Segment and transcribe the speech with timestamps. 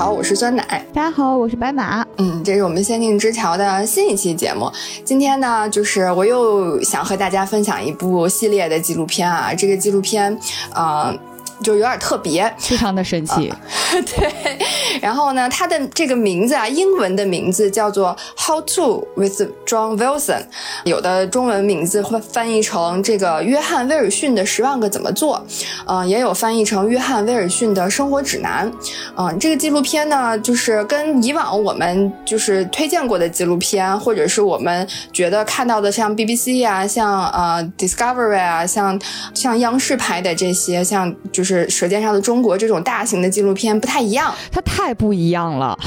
[0.00, 0.82] 好，我是酸奶。
[0.94, 2.02] 大家好，我是白马。
[2.16, 4.72] 嗯，这是我们仙境之桥的新一期节目。
[5.04, 9.52] 今天呢，就是我又想和大家分享一部系列的纪录片啊。
[9.52, 10.40] 这个纪录片，
[10.74, 11.14] 呃。
[11.62, 13.52] 就有点特别，非常的神奇。
[14.16, 14.58] 对，
[15.00, 18.16] 然后呢，它的这个名字啊，英文的名字叫做
[18.46, 20.38] 《How to with John Wilson》，
[20.84, 25.44] 有的中文名字会翻译成这个约翰威尔逊的十万个怎么做，
[25.86, 28.72] 嗯，也有翻译成约翰威尔逊的生活指南。
[29.16, 38.98] 嗯，这个纪录片呢，就是跟以往我们就是推荐过的纪录片，或者是我们觉得看到的像 BBC 啊，像呃 Discovery 啊，像
[39.34, 41.44] 像央视拍的这些，像就。
[41.50, 45.78] 是《舌尖上的中国》这种大型的纪录片不太一样，它太不一样了。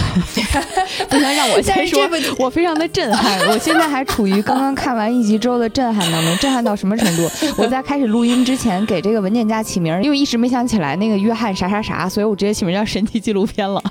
[1.09, 2.07] 不能让我先说，
[2.37, 3.39] 我非常的震撼。
[3.49, 7.29] 我现在还处于刚刚看完一集之后的震撼当中，震撼到什么程度？
[7.57, 13.81] 我在开始录音之前给这个文件夹起名，因为一时没想起来那个约翰啥啥啥，所以我直接起名叫神奇纪录片了。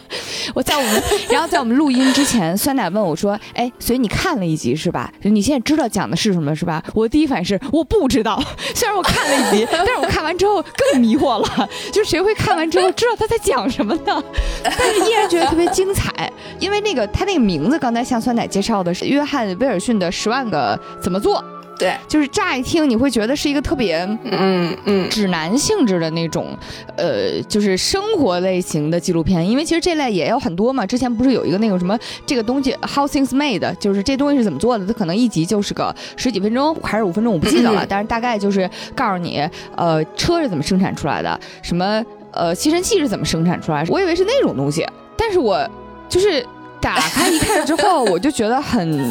[0.55, 5.13] 我在我们，然后在我们录音之前，酸奶问我说：“哎，所以你看了一集是吧？
[5.23, 8.43] 你现在知道讲的是什么是吧？”我第一反应是我不知道，
[8.75, 11.69] 虽然我看了一集，但是我看完之后更迷惑了。
[11.93, 14.23] 就谁会看完之后知道他在讲什么呢？
[14.63, 21.43] 但是依然觉得特别精彩，因为那个他那个名字刚才像酸奶介绍的是约翰威尔逊的十万个怎么做。
[21.79, 26.57] 对，就是乍一听你会觉得是一个特别嗯嗯指南性质的那种，
[26.97, 29.45] 呃，就是生活类型的纪录片。
[29.49, 30.87] 因为其实这类也有很多嘛。
[30.87, 34.87] 之前不是有一个那个什么这个东西 How Things Made，就是这东西是怎么做的？
[34.87, 37.85] 它可能一集就是个十几分钟还是五分钟，我不记得了。
[37.89, 39.43] 但是大概就是告诉你，
[39.75, 43.85] 呃，车是怎么生产出来的，什么呃吸尘器是怎么生产出来。
[43.89, 45.69] 我以为是那种东西，但是我
[46.09, 46.45] 就是
[46.81, 49.11] 打开一看之后，我就觉得很。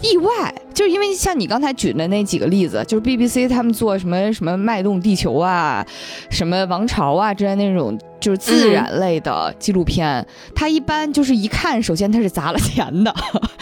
[0.00, 5.84] 意外，就是因为像你刚才举的那几个例子，就是 BBC 他们做什么什么脉动地球啊，
[6.30, 13.12] 什么王朝啊之类那种，就是自然类的纪录片，它一般就是一看，首先它是砸了钱的。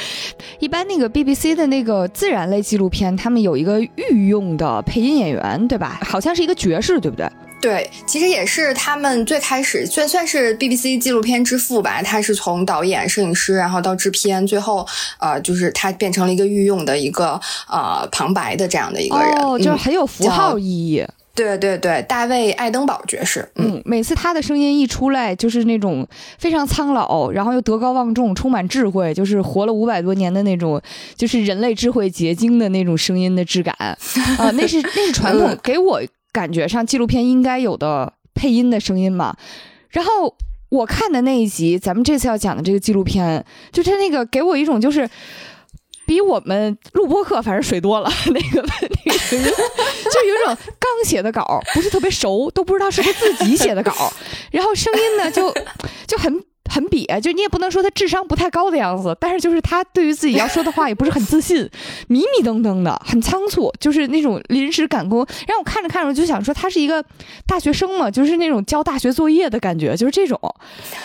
[0.60, 5.98] 一般那个 BBC 的那个自然类纪录片，他们有一个御用的配音演员，对吧？
[6.02, 7.26] 好像是一个爵士，对不对？
[7.66, 12.00] 对，其实也是他们最开始算算是 BBC 纪录片之父吧。
[12.00, 14.86] 他是从导演、摄影师，然后到制片，最后
[15.18, 21.04] 呃，就是他变成了一个御用的一个呃旁白的这样的一个人，就是很有符号意义。
[21.34, 23.46] 对对对，大卫·爱登堡爵士。
[23.56, 26.06] 嗯，每次他的声音一出来，就是那种
[26.38, 30.80] 非常苍老，然后又德高望重，充满智慧，就是活了五百多年的那种，
[31.16, 33.74] 就是人类智慧结晶的那种声音的质感
[34.38, 36.00] 啊， 那是那是传统，给我。
[36.36, 39.34] 感觉上纪录片应该有的配音的声音嘛，
[39.88, 40.36] 然后
[40.68, 43.42] 我看的那一集，咱们这次要讲的这个纪录片，
[43.72, 45.08] 就他那个给我一种就是
[46.06, 48.90] 比我们录播课反正水多了那个那个，
[50.12, 54.12] 就有一种刚写的稿，不是特别熟，都不知道是不是自己写的稿，
[54.52, 55.50] 然后声音呢就
[56.06, 56.44] 就很。
[56.68, 61.68] 很瘪，就你也不能说他智商不太高的样子，但是就是他对于自己要说的话也不是很自信，
[62.08, 65.26] 迷迷瞪瞪的，很仓促，就是那种临时赶工。
[65.46, 67.04] 让我看着看着就想说他是一个
[67.46, 70.38] 大学生嘛，就是那种交大学作业的感觉，就是这种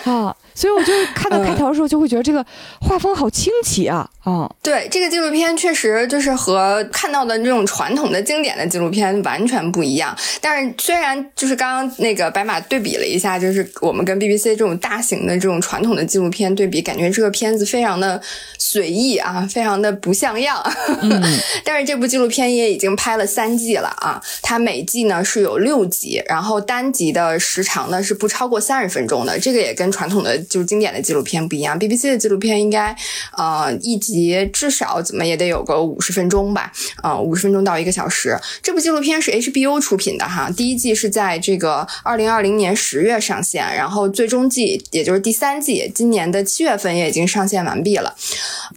[0.06, 0.36] 啊。
[0.62, 2.46] 所以我就看到开头的时候就会觉得这个
[2.80, 4.48] 画风好清奇啊啊！
[4.62, 10.16] 对，这个纪录片确实就是和看到的这种传统的经典的纪录片完全不一样。
[10.40, 18.22] 但是虽然就是刚刚那个白马对比了一下，就是我们跟 BBC 这种大型的这种传统的纪录片对比，感觉这个片子非常的
[18.60, 20.64] 随意啊，非常的不像样。
[21.66, 29.40] 但是这部纪录片也已经拍了三季了啊，它每季呢是有六集，然后单集的时长呢是不超过三十分钟的。
[29.40, 32.94] 这个也跟传统的就是经典的纪录片不一样，BBC 的纪录片应该，
[33.38, 36.70] 呃，一集至少怎么也得有个五十分钟吧，
[37.02, 38.38] 呃，五十分钟到一个小时。
[38.62, 48.14] 这部纪录片是 HBO 出品的哈，第一季是在这个二零二零年十月上线，然后最终季也就是第三季，今年的七月份也已经上线完毕了。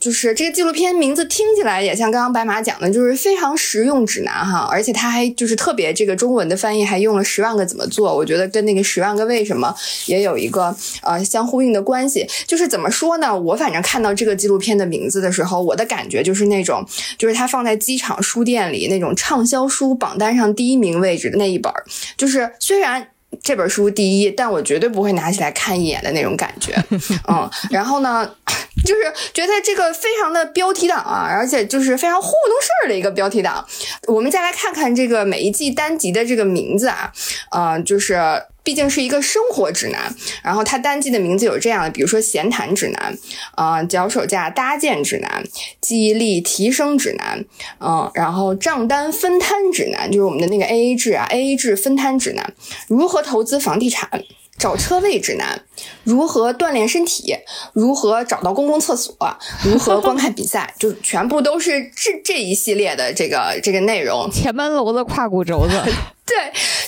[0.01, 9.75] 就是这个纪录片名字听起来也像刚刚白马讲的，就是非常实用指南哈，而且它还就是特别这个中文的翻译还用了十万个怎么做，我觉得跟那个十万个为什么
[10.07, 11.45] 也有一个呃相。
[11.54, 13.39] 呼应的关系就是怎么说呢？
[13.39, 16.84] 我反正看到这个纪录片的名字的时候，我的感觉就是那种，
[17.16, 21.84] 就是它放在机场书店里那种畅销书榜单上第一名位置的那一本儿。
[22.16, 23.06] 就是虽然
[23.41, 26.74] 这本书第一，但我绝对不会拿起来看一眼的那种感觉。
[27.30, 28.28] 嗯，然后呢，
[28.84, 29.03] 就是
[29.33, 33.65] 觉得这个非常的标题党啊，而且就是非常糊弄事儿的一个标题党。
[34.09, 37.12] 我们再来看看这个每一季单集的这个名字啊，
[37.53, 38.18] 嗯，就是。
[38.65, 40.13] 毕竟是一个生活指南，
[40.43, 43.16] 然后它单季的名字有这样的，比如说闲谈指南，
[43.55, 45.45] 啊，脚手架搭建指南，
[45.83, 47.45] 记忆力提升指南，
[47.78, 52.55] 嗯，然后账单分摊指南，就是我们的那个 A A 制啊，A A 制分摊指南，
[52.89, 54.09] 如何投资房地产，
[54.59, 55.60] 找车位指南，
[56.04, 57.34] 如何锻炼身体，
[57.72, 59.16] 如何找到公共厕所，
[59.65, 64.30] 如何观看比赛， 就全部都是这这一系列的这个这个内容。
[64.30, 65.80] 前门楼子胯骨轴子。
[66.26, 66.36] 对，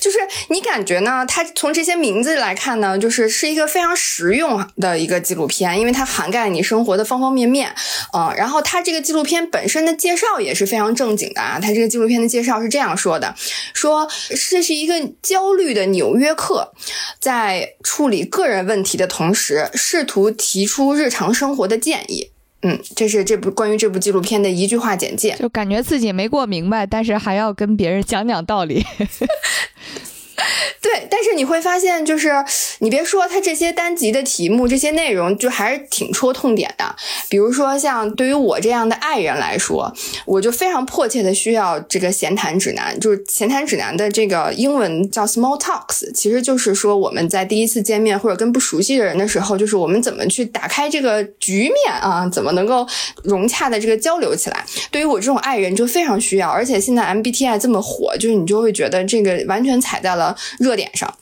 [0.01, 0.19] 就是
[0.49, 1.23] 你感觉呢？
[1.29, 7.71] 它从这些名字来看呢，就是是一个非常实用的一个纪录片，因为它涵盖你生活的方方面面。
[8.15, 11.59] 嗯，然后它这个纪录片本身的介绍也是非常正经的啊。
[11.61, 13.35] 它这个纪录片的介绍是这样说的：
[13.75, 14.09] 说
[14.51, 16.73] 这是一个焦虑的纽约客，
[17.21, 22.31] 在处理个人问题的同时，试图提出日常生活的建议。
[22.63, 28.85] 嗯，这是这部关于这部纪录片的一句话简介，就感觉自己没过明白，但是还要跟别人讲讲道理。
[30.83, 32.33] 对，但是你会发现，就是
[32.81, 36.95] 你别说它这些单集的题目，这些内容就还是挺戳痛点的。
[37.29, 39.93] 比如说，像对于我这样的爱人来说，
[40.27, 42.99] 我就非常迫切的需要这个闲谈指南。
[43.01, 52.87] 就是闲谈指南的这个英文叫 Small Talks，其实就是说我们在第一次见面或者跟不熟悉的人的时候，就是我们怎么去打开这个局面啊，怎么能够
[53.25, 54.65] 融洽的这个交流起来。
[54.91, 60.26] 对于我这种爱人就非常需要，而且现在 MBTI 这么火，就是你就会觉得这个完全踩在了。
[60.59, 61.13] 热点上，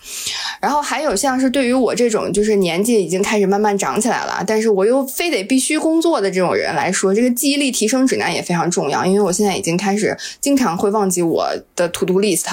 [0.61, 12.47] 然后还有像是对于我这种就是年纪已经开始慢慢长起来了，但是我又非得必须工作的这种人来说，这个记忆力提升指南也非常重要，因为我现在已经开始经常会忘记我的 to do list。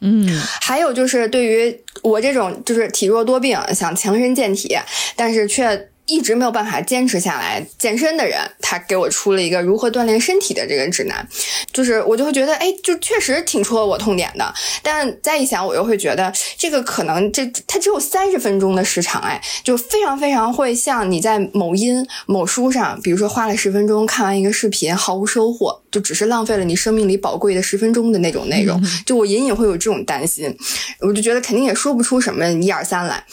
[0.00, 0.26] 嗯，
[0.60, 4.76] 还有就是对于我这种就是体弱多病，想强身健体，
[5.14, 5.89] 但是却。
[6.10, 11.26] 一直没有办法坚持下来健身的人，他给我出了一个如何锻炼身体的这个指南，
[11.72, 14.52] 就是我就会觉得，哎，就确实挺戳我痛点的。
[14.82, 28.82] 但再一想，我又会觉得这个可能这它只有三十分钟的时长，哎，就非常非常会像你在某音某书上，比如说花了十分钟看完一个视频，毫无收获，就只是浪费了你生命里宝贵的十分钟的那种内容。
[29.06, 30.52] 就我隐隐会有这种担心，
[31.00, 33.24] 我就觉得肯定也说不出什么一二三来。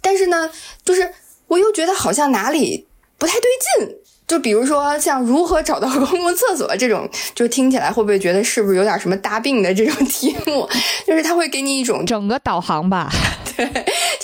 [0.00, 0.50] 但是呢，
[0.84, 1.08] 就是。
[1.54, 2.84] 我又觉得好像哪里
[3.16, 3.48] 不太对
[3.86, 3.96] 劲，
[4.26, 10.68] 就比如说像如何找到公共厕所这种，就听起来会不会觉得是不是有点什么大病的这种题目？
[11.06, 13.08] 就是他会给你一种整个导航吧。
[13.56, 13.64] 对，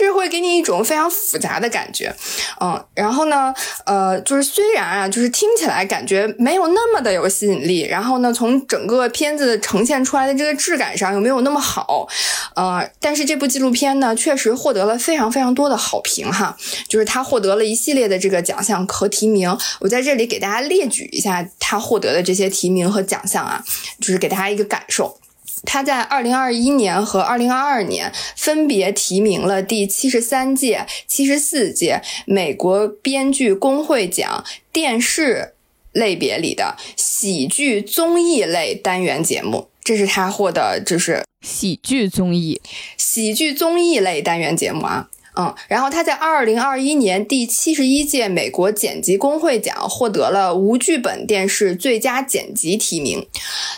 [0.00, 2.10] 就是会给你一种非常复杂的感觉，
[2.58, 3.52] 嗯，然后呢，
[3.84, 12.08] 呃，就是虽然啊，就是听起来感觉没有那么的有吸引力，然后呢，从整个片子呈现出来的这个质感上又没有那么好，
[12.56, 16.56] 呃，但是这部纪录片呢，确实获得了非常非常多的好评哈，
[16.88, 23.62] 就是它获得了一系列的这个奖项和提名，我在这里给大家列举一下它获得的这些提名和奖项啊，
[24.00, 25.18] 就是给大家一个感受。
[25.64, 35.54] 他在二零二一年和二零二二年分别提名了第七十三届、七十四届美国编剧工会奖电视
[35.92, 42.60] 类别里的喜剧综艺类单元节目，这是他获得，就是喜剧综艺、
[42.96, 45.08] 喜剧综艺类单元节目啊。
[45.36, 53.26] 嗯，然后他在二零二一年第七十一届美国剪辑工会奖获得了无剧本电视最佳剪辑提名，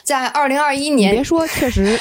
[0.03, 1.99] 在二零二一年，别说，确实，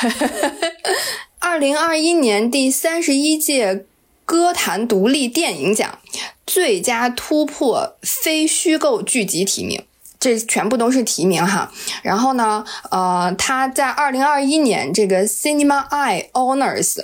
[1.39, 3.85] 二零二一年第三十一届
[4.23, 5.99] 歌坛独立电影奖
[6.45, 9.83] 最佳突破非虚构剧集提名，
[10.17, 11.71] 这全部都是提名哈。
[12.01, 16.99] 然后呢，呃，他在二零二一年这个 Cinema Eye Honors。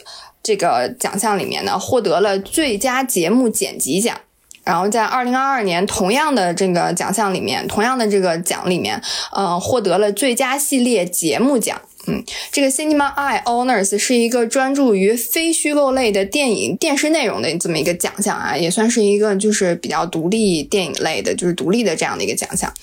[0.47, 4.17] 这个奖项里面呢，获得了最佳节目剪辑奖，
[4.63, 9.01] 然后在二零二二年同样的这个奖项里面，同样的这个奖里面，
[9.35, 11.81] 嗯，获得了最佳系列节目奖。
[12.07, 22.73] 嗯，这个 Cinema Eye Honors 是一个专注于非虚构类的电影电视内容的这么一个奖项啊，也算是一个就是比较独立电影类的，就是独立的这样的一个奖项。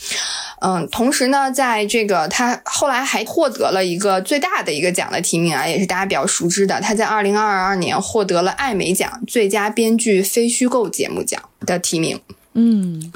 [0.60, 12.20] 嗯，同时呢，在这个他后来还获得了一个最大的一个奖的提名啊，也是大家比较熟知的，他在二零二二年获得了艾美奖最佳编剧非虚构节目奖的提名。
[12.54, 13.12] 嗯，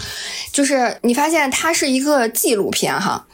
[0.52, 3.24] 就是你发现它是一个纪录片哈，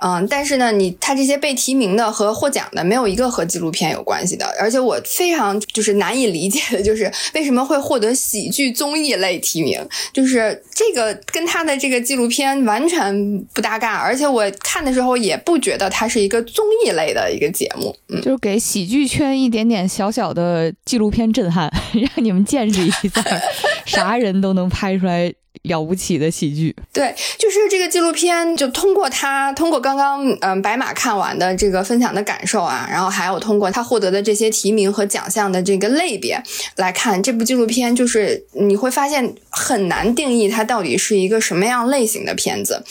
[0.00, 9.80] 嗯，但是呢，你它这些被提名的和获奖的没有一个和纪录片有关系的，而且我非常就是难以理解的就是为什么会获得喜剧综艺类提名，
[10.12, 23.22] 就是这个跟他的这个纪录片完全不搭嘎，而且我看的时候也不觉得它是一个综艺类的一个节目，嗯，就是给喜剧圈一点点小小的纪录片震撼， 让你们见识一下，
[23.86, 25.32] 啥人都能拍出来。
[25.62, 26.74] 了不起的喜剧。
[26.92, 36.42] 对，就是这个纪录片，就通过他，通过刚刚嗯白马看完的这个分享的感受啊，然后还有通过他获得的这些提名和奖项的这个类别
[36.76, 42.84] 来看，这部纪录片就是你会发现很难定义它到底是一个什么样类型的片子。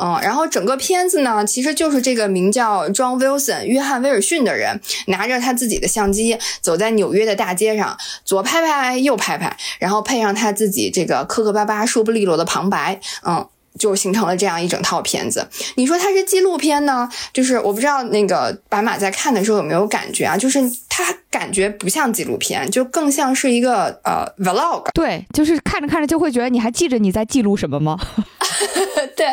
[0.00, 13.46] 嗯，然后整个片子呢，其实就是这个名叫 John Wilson 约翰威尔逊的人拿着他自己的相机走在纽约的大街上，左拍拍右拍拍，然后配上他自己这个磕磕巴巴说不利落的旁白，嗯。
[13.78, 15.46] 就形成了这样一整套片子。
[15.76, 17.08] 你说它是纪录片呢？
[17.32, 20.36] 就是我不知道那个白马在看的时候有没有感觉啊？
[20.36, 24.88] 就是它感觉不像纪录片，就更像是一个呃 vlog。
[24.94, 27.96] 对，就是看着看着就会觉得你还记着你在记录什么吗？
[29.16, 29.26] 对，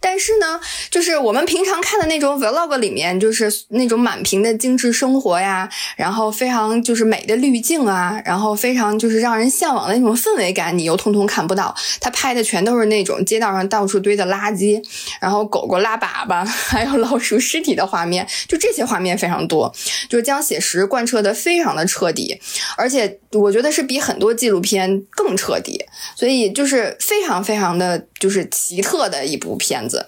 [0.00, 0.60] 但是呢，
[0.90, 11.74] 就是我们平常看的那种 vlog 里面，就是那种满屏的精致生活呀，然后非常就是美的滤镜啊，然后非常就是让人向往的那种氛围感，你又通通看不到。
[12.00, 14.82] 他拍的全都是那种街道上到处堆的垃圾，
[15.20, 19.72] 然后狗狗拉粑粑， 还有老鼠尸体的画面，就这些画面非常多，
[20.08, 22.40] 就是将写实贯彻的非常的彻底，
[22.76, 25.84] 而且我觉得是比很多纪录片更彻底，
[26.16, 30.06] 所以就是非常非常的就是奇特的一部片子。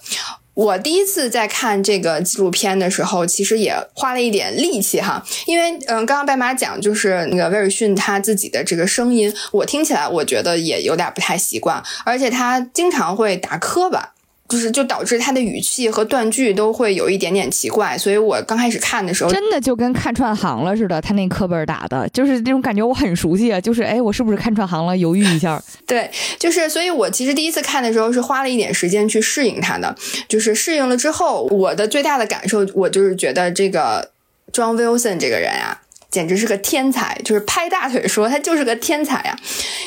[0.54, 14.12] 我第一次在看这个纪录片的时候，其实也花了一点力气哈，因为嗯，刚刚白马讲就是那个威尔逊他自己的这个声音，我听起来我觉得也有点不太习惯，而且他经常会打磕巴。
[14.52, 21.00] 就是就导致他的语气和断句都会有一点点奇怪，所以我刚开始看的时候，真的就跟看串行了似的。
[21.00, 23.59] 他那课本打的，就是那种感觉，我很熟悉啊。
[23.59, 24.94] 就是哎，我是不是看串行了？
[24.94, 25.59] 犹豫一下。
[25.88, 29.97] 对，就是所以，我其实第一次看的时候是花了一点时间去适应他的。
[30.28, 34.11] 就是适应了之后，我的最大的感受，我就是觉得这个
[34.52, 35.80] John Wilson 这个人啊。
[36.12, 39.37] 简直是个天才，就是拍大腿说他就是个天才呀！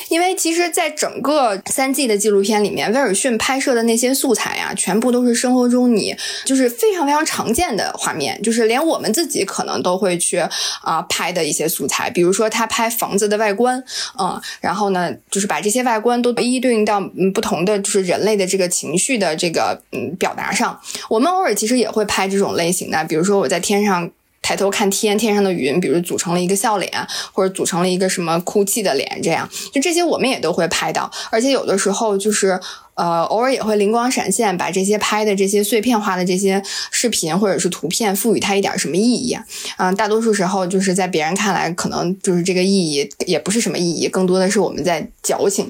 [0.10, 10.40] 因为其实，在整个三季的纪录片里面，威尔逊拍摄的那些素材呀，全部都是生活中你就是非常非常常见的画面，就是连我们自己可能都会去
[10.82, 12.10] 啊拍的一些素材。
[12.10, 13.82] 比如说他拍房子的外观，
[14.20, 17.00] 嗯，然后呢，就是把这些外观都一一对应到
[17.36, 20.82] 不同的就是人类的这个情绪的这个嗯表达上。
[21.08, 24.10] 我们偶尔其实也会拍这种类型的，比如说我在天上。
[24.46, 26.92] 抬头看天，天上的云，比如组成了一个笑脸，
[27.32, 32.62] 或者组成了一个什么哭泣的脸，这样就这些我们也都会拍到，而且有的时候就是。
[32.96, 36.62] 呃，偶尔也会灵光闪现，把这些拍的这些碎片化的这些
[36.92, 39.46] 视频或者是图片，赋予它一点什么意义啊？
[39.78, 45.70] 嗯，大多数时候就是在别人看来，可能就是这个意义也不是什么意义，更多的是我们在矫情。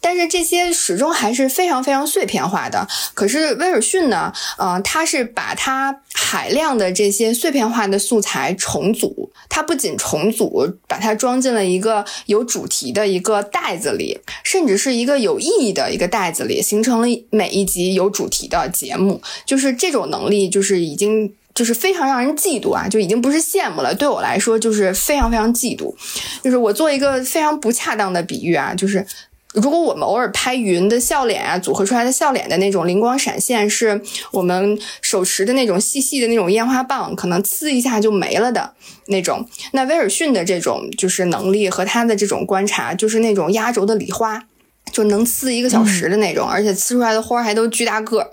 [0.00, 2.88] 但是这些始终还是非常非常碎片化的。
[3.12, 16.45] 可是威尔逊呢，嗯，他是把他海量的这些碎片化的素材重组，他不仅重组，把它装进了一个有主题的一个袋子里，甚至是一个有意义的一个袋子。
[16.46, 23.94] 里形成了每一集有主题的节目，就是这种能力，就是已经就是非常让人嫉妒啊，就已经不是羡慕了。
[23.94, 25.94] 对我来说，就是非常非常嫉妒。
[26.42, 29.06] 就是我做一个非常不恰当的比喻啊，就是
[29.54, 33.98] 如果我们偶尔拍云的笑脸啊，组合出来的笑脸的那种灵光闪现，是
[34.32, 38.74] 我们手持的那种细细的那种烟花棒，可能呲一下就没了的
[39.06, 39.48] 那种。
[39.72, 44.44] 那威尔逊的这种就是能力和他的这种观察，就是那种压轴的礼花。
[44.92, 48.30] 就能呲一个小时的那种，而且呲出来的花还都巨大个儿。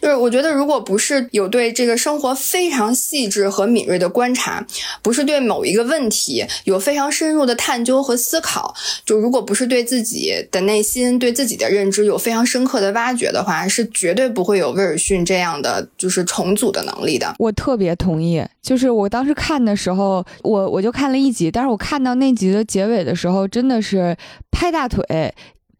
[0.00, 4.64] 就是我觉得，如果不是有对这个生活非常细致和敏锐的观察，
[5.02, 17.34] 不是对某一个问题有非常深入的探究和思考，就如果不是对自己的内心、对自己的认知有非常深刻的挖掘的话，是绝对不会有威尔逊这样的就是重组的能力的。
[17.38, 18.44] 我特别同意。
[18.62, 24.16] 就是我当时看的时候，我我就看了一集，但是我看到那集的结尾的时候，真的是
[24.50, 25.34] 拍大腿。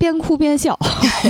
[0.05, 0.79] 边哭边笑，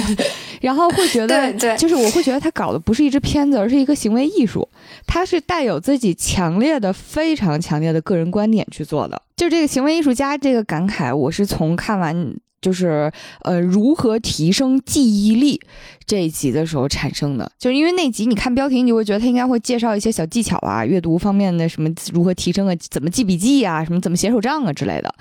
[0.60, 4.68] 然后会觉得，就是我会觉得他搞的不是一支片子，而是一个行为艺术，
[5.06, 9.20] 他是带有自己强烈的、非常强烈的个人观点去做的。
[9.36, 12.34] 就这个行为艺术家这个感慨，我是从看完。
[12.64, 15.60] 就是呃，如何提升记忆力
[16.06, 25.14] 这一集的时候产生的，就是因为那集你看标题，你就会觉得他应该会介绍一些小技巧啊，阅读方面的什么如何提升啊，怎么记笔记啊，什么怎么写手账啊之类的，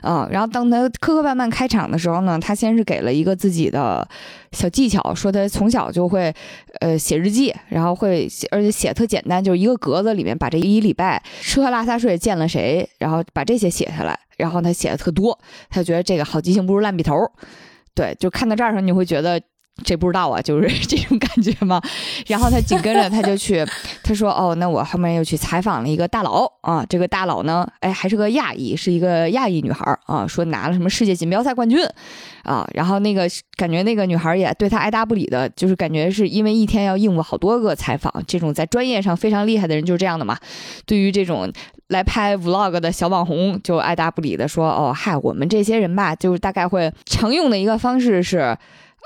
[0.00, 4.08] 啊，然后当他磕磕绊绊开场的时候呢，他先是给了一个自己的
[4.52, 6.34] 小技巧，说他从小就会
[6.80, 14.18] 呃写日记，然后会而且写特简单，就是一个格子里面把这一礼拜吃喝拉撒睡见了谁，然后把这些写下来。
[14.36, 15.38] 然后他写的特多，
[15.70, 17.16] 他觉得这个好记性不如烂笔头，
[17.94, 19.40] 对，就看到这儿上，你会觉得
[19.84, 21.80] 这不知道啊，就是这种感觉嘛。
[22.26, 23.64] 然后他紧跟着他就去，
[24.02, 31.78] 他说哦，那我后面又去采访了一个大佬啊，这个大佬呢，哎，还是个亚裔，是一个亚裔女孩啊，说拿了什么世界锦标赛冠军
[32.42, 32.66] 啊。
[32.72, 40.38] 然后那个感觉那个女孩也对他爱答不理的，就是感觉是因为一天要应付好多个采访，这种在专业上非常厉害的人就是这样的嘛。
[40.86, 41.52] 对于这种
[41.88, 48.56] 来拍 vlog 的小网红，就爱答不理的说哦，嗨，我们这些人吧，就是大概会常用的一个方式是。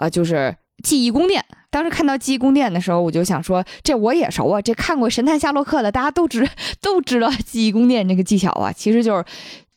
[0.01, 1.45] 啊，就是记忆宫殿。
[1.71, 6.49] 当时看到记忆宫殿的时候，我就想说，这我也熟啊，这看过《神探夏洛克》的，大家都知
[6.81, 8.73] 都知道记忆宫殿这个技巧啊。
[8.73, 9.25] 其实就是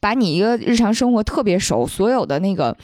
[0.03, 2.75] 把你一个日常生活特别熟，所有的那个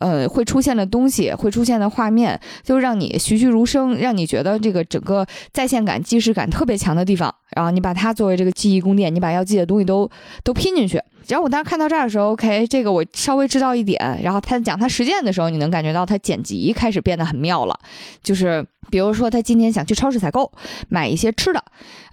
[0.00, 7.34] 呃会出现的东西，会出现的画面，就让你栩栩如生，让你觉得这个整个在线感、即时感特别强的地方。
[7.54, 10.10] 然后你把它作为这个记忆宫殿，你把要记的东西都
[10.42, 10.98] 都拼进去。
[11.28, 14.18] 然后我当时看到这儿的时候，OK，这个我稍微知道一点。
[14.22, 17.78] 然后他讲他实践的时候，你能感觉到他剪辑开始变得很妙了。
[18.22, 20.50] 就是比如说，他今天想去超市采购
[20.88, 21.62] 买一些吃的，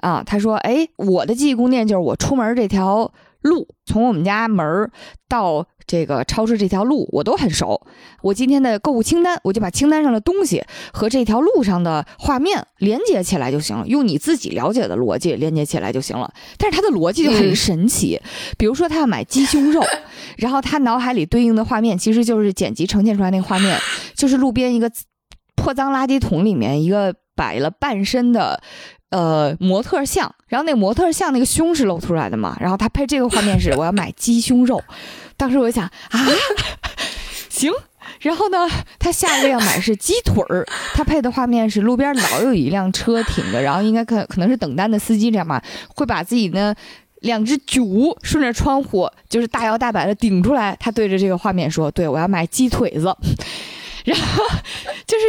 [0.01, 3.09] 啊，他说：“哎，我的记忆宫殿就是我出门这条
[3.41, 4.91] 路，从我们家门儿
[5.27, 7.81] 到。”这个超市这条路我都很熟，
[8.21, 16.31] 我今天的购物清单，我就把清单上的东西和这条路上的画面连接起来就行了，用你自己了解的逻辑连接起来就行了。
[16.59, 18.21] 但是他的逻辑就很神奇，
[18.55, 19.83] 比如说他要买鸡胸肉，
[20.37, 23.75] 然后他脑海里对应的画面其实就是剪辑呈现出来那个画面，
[24.13, 24.91] 就是路边一个
[25.55, 28.61] 破脏垃圾桶里面一个摆了半身的
[29.09, 34.83] 呃模特像，然后那模特像那个胸是露出来的嘛，然后他配这个画面是我要买鸡胸肉。
[35.37, 36.27] 当时我就想啊，
[37.49, 37.71] 行，
[38.19, 38.67] 然后呢，
[38.99, 45.63] 他下一个要买是鸡腿儿，他配的画面是路边老有一辆车停着，然后应该可可能是等单的司机这样吧，
[45.95, 46.75] 会把自己呢
[47.21, 47.81] 两只脚
[48.21, 53.15] 顺着窗户就是大摇大摆的顶出来，他对着这个画面说：“对我要买鸡腿子。
[54.05, 54.43] ”然后
[55.05, 55.25] 就是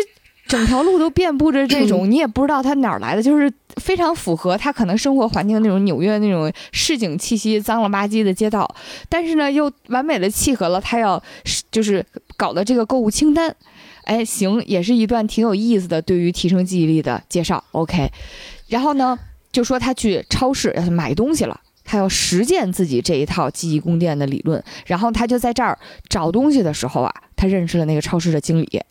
[0.50, 3.50] 整条路都遍布着这种，你也不知道他哪儿来的，就是。
[3.76, 8.68] 非常符合他可能生活环境那种纽约那种市井气息，脏了吧唧的街道，
[9.08, 11.22] 但是呢又完美的契合了他要
[11.70, 12.04] 就是
[12.36, 13.54] 搞的这个购物清单。
[14.04, 17.62] 哎，行，也是一段挺有意思的对于提升记忆力的介绍。
[17.70, 18.10] OK，
[18.66, 19.16] 然后呢
[19.52, 25.78] 就说他去超市要去买东西了，他要实践自己这一套记忆宫殿的理论，然后他就在这儿
[26.08, 28.82] 找东西的时候啊，他认识了那个超市的经理。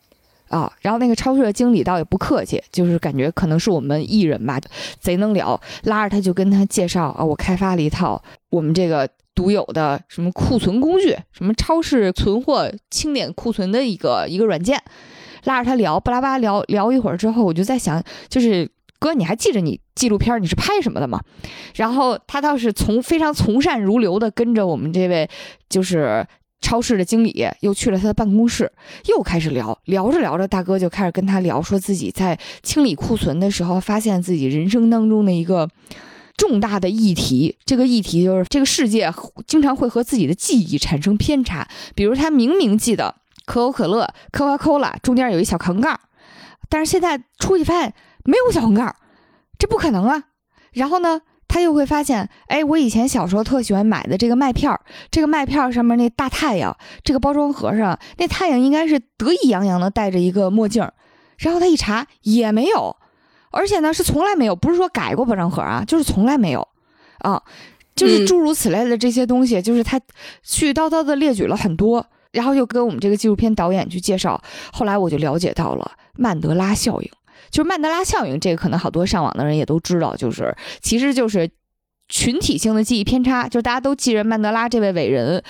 [0.50, 4.60] 啊，然后那个超市的经理倒也不客气，就是感觉可能是我们艺人吧，
[5.00, 14.82] 贼能聊，拉着他就跟他介绍啊，我开发了一套我们这个独有的什么库存工具，什么超市存货清点库存的一个一个软件，
[15.44, 21.22] 拉着他聊，巴拉巴拉聊聊一会儿之后，我就在想，就是哥，你还记着你纪录片你是拍什么的吗？
[21.76, 25.30] 然后他倒是从非常从善如流的跟着我们这位，
[25.70, 26.26] 就是。
[26.62, 28.72] 超市的经理又去了他的办公室，
[29.06, 35.70] 又开始聊聊着聊着，大哥就开始跟他聊，说自己在清理库存的时候，发现自己人生当中的一个
[36.36, 37.58] 重大的议题。
[37.66, 39.12] 这个议题就是这个世界
[39.48, 41.68] 经常会和自己的记忆产生偏差。
[41.96, 46.00] 比如他明明记得可口可乐 Coca-Cola 中间有一小横杠，
[46.68, 47.94] 但是现在出去发现
[48.26, 48.96] 没有小横杠，
[49.58, 50.26] 这不可能啊。
[50.74, 51.22] 然后呢？
[51.50, 60.88] 他又会发现，哎，我以前小时候特喜欢买的这个麦片儿，这个麦片儿上面那大太阳，这个包装盒上那太阳应该是得意洋洋的戴着一个墨镜，
[61.40, 62.96] 然后他一查也没有，
[63.52, 66.66] 而且呢是从来没有，不是说改过包装盒啊，就是从来没有，
[67.18, 67.42] 啊，
[67.96, 70.00] 就是诸如此类的这些东西，就是他
[70.46, 74.40] 絮絮叨叨的列举了很多，然后又跟我们这个纪录片导演去介绍，
[74.72, 77.10] 后来我就了解到了曼德拉效应。
[77.50, 81.50] 就是曼德拉效应，这个可能好多上网的人也都知道，就是其实就是
[82.08, 85.44] 群体性的记忆偏差，就大家都记着曼德拉这位伟人，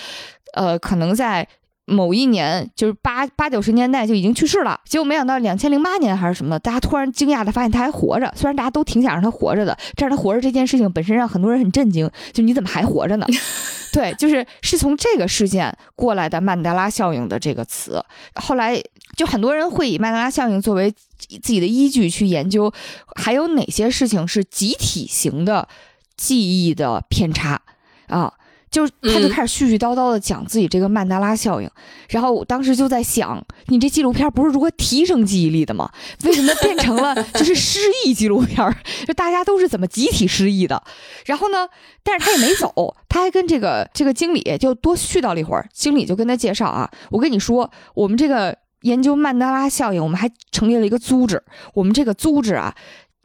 [0.54, 1.48] 呃，可能在
[1.89, 13.25] 某一年，就是八八九十年代就已经去世了，结果没想到两千零八年还是什么的，大家突然惊讶的发现他还活着，虽然大家都挺想让他活着的，但是他活着这件事情本身让很多人很震惊，就你怎么还活着呢？
[13.91, 18.04] 对，就是是从这个事件过来的曼德拉效应的这个词，
[18.36, 18.80] 后来
[19.17, 20.93] 就很多人会以曼德拉效应作为。
[21.30, 22.71] 自己的依据去研究，
[23.17, 25.67] 还有哪些事情是集体型的
[26.15, 27.62] 记忆的偏差
[28.08, 28.34] 啊？
[28.72, 31.70] 就是他就开始絮絮叨叨的讲自己这个曼德拉效应，
[32.10, 35.92] 然后我当时就在想，你这纪录片不是如何提升记忆力的吗？
[36.24, 38.76] 为什么变成了 就是失忆纪录片？
[39.08, 40.82] 就大家都是怎么集体失忆的？
[41.26, 41.68] 然后呢，
[42.04, 48.58] 但是他也没走，他还跟这个这个经理就多絮叨了一会儿，经理就跟他介绍啊，我跟你说，我们这个。
[48.84, 51.44] 研究曼德拉效应，我们还成立了一个组织。
[51.74, 52.74] 我们这个组织啊，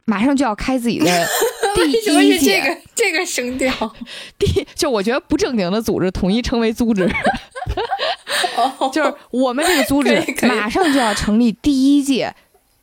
[0.03, 1.05] 马上就要开自己的
[1.75, 2.61] 第一届。
[2.61, 3.71] 这个这个声调，
[4.39, 7.07] 第就我觉得不正经的组织统一称为组织。
[8.93, 12.33] 就是我们这个组织马上就要成立第一届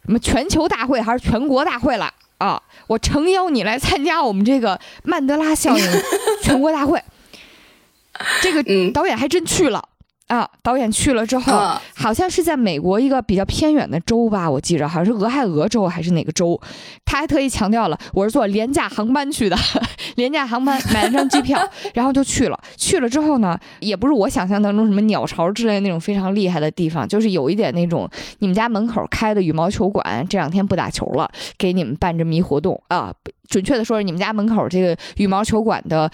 [0.05, 2.61] 什么全球大会还是全国大会了啊？
[2.89, 5.85] 我诚邀你来参加我们这个曼德拉效应
[6.43, 7.03] 全国大会。
[8.43, 9.89] 这个导演还真去了。
[10.33, 10.49] 啊！
[10.63, 11.53] 导演去了之后，
[11.95, 16.59] 好像是在美国一个比较偏远的州吧，我记着好像是俄亥俄州还是哪个州。
[17.05, 19.57] 他还特意强调了，我是坐廉价航班去的，
[20.17, 21.61] 廉价航班买了张机票，
[21.93, 22.59] 然后就去了。
[22.79, 33.13] 去了之后呢，也不是我想象当中什么鸟巢之类那种非常厉害的地方，就是有一点那种你们家门口开的羽毛球馆，这两天不打球了，给你们办这么一活动啊。
[33.51, 36.11] 准确的说，是你们家门口这个羽毛球馆的。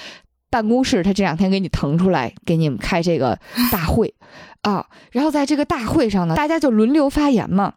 [0.50, 3.38] 办公室，他这两天给你腾出来，给你们开这个
[3.70, 4.14] 大会，
[4.62, 7.74] 啊，然后在这个大会上呢，大家就轮流发言嘛。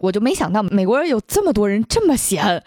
[0.00, 2.64] 我就没想到美国人有这么多人这么闲，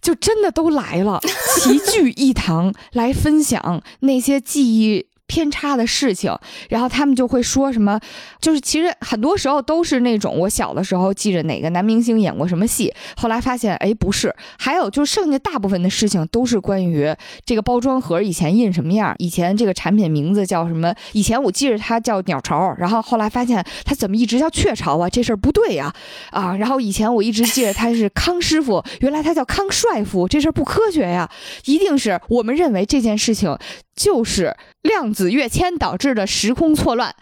[0.00, 1.20] 就真的都来了，
[1.58, 5.07] 齐聚一堂来分享那些记忆。
[5.28, 6.36] 偏差的事情，
[6.70, 8.00] 然后他们就会说什么，
[8.40, 17.14] 就是其实很多时候都是那种我小的时候记着哪个男明星演过什么戏，后来发现哎不是，还有就剩下大部分的事情都是关于
[17.44, 25.92] 这个包装盒以前印什么样，以前这个产品名字叫什么，以前我记着它叫鸟巢，然后后来发现它怎么一直叫雀巢啊，这事儿不对呀，
[26.30, 31.28] 啊，然后以前我一直记着他是康师傅，原来他叫康帅傅，这事儿不科学呀，
[31.66, 33.56] 一定是我们认为这件事情。
[33.98, 37.12] 就是量子跃迁导致的时空错乱，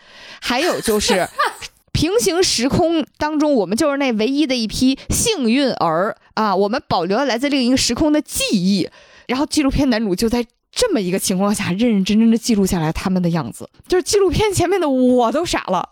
[0.43, 1.27] 还有就是
[1.91, 6.55] 平行时空当中，我们就是那唯一的一批幸运儿啊！
[6.55, 8.87] 我们保留了来自另一个时空的记忆，
[9.27, 15.89] 然后纪录片男主就在这么一个情况下认认真真的记录下来他们的样子，就是纪录片前面的我都傻了，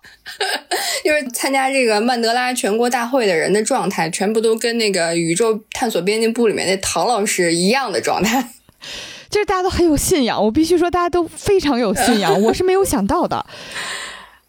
[1.03, 8.51] 就是参加这个曼德拉全国大会的人的状态，全部都跟那个宇宙探索编辑部里面那唐老师一样的状态。
[9.35, 13.45] 就是大家都很有信仰，我必须说大家都非常有信仰， 我是没有想到的。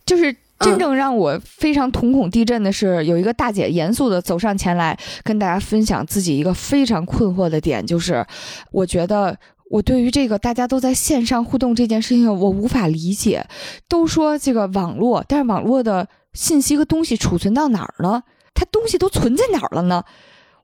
[0.06, 8.24] 就是真正让我非常瞳孔地震的是，有一个大姐严肃的走上前来，跟大家分享自己一个非常困惑的点，就是
[8.72, 9.36] 我觉得
[9.72, 13.44] 我对于这个大家都在线上互动这件事情，我无法理解。
[13.90, 18.22] 都说这个网络，但是网络的信息和东西储存到哪儿了？
[18.54, 20.04] 它东西都存在哪儿了呢？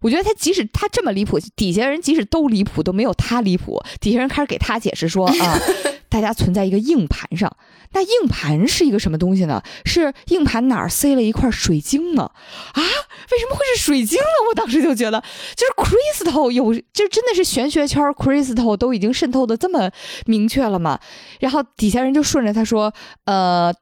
[0.02, 3.82] 我觉得他即使他这么离谱，底下人即使都离谱，都没有他离谱。
[4.00, 5.60] 底下人开始给他解释说啊，
[6.10, 7.56] 大家存在一个硬盘上，
[7.94, 9.62] 那硬盘是一个什么东西呢？
[9.86, 12.24] 是硬盘哪儿塞了一块水晶呢？
[12.74, 14.50] 啊，为什么会是水晶呢？
[14.50, 15.24] 我当时就觉得，
[15.56, 19.92] 就是 crystal 有，就真的是玄学圈 crystal 都已经渗透的这么
[20.26, 21.00] 明确了嘛？
[21.40, 22.92] 然后底下人就顺着他说，
[23.26, 23.74] 呃，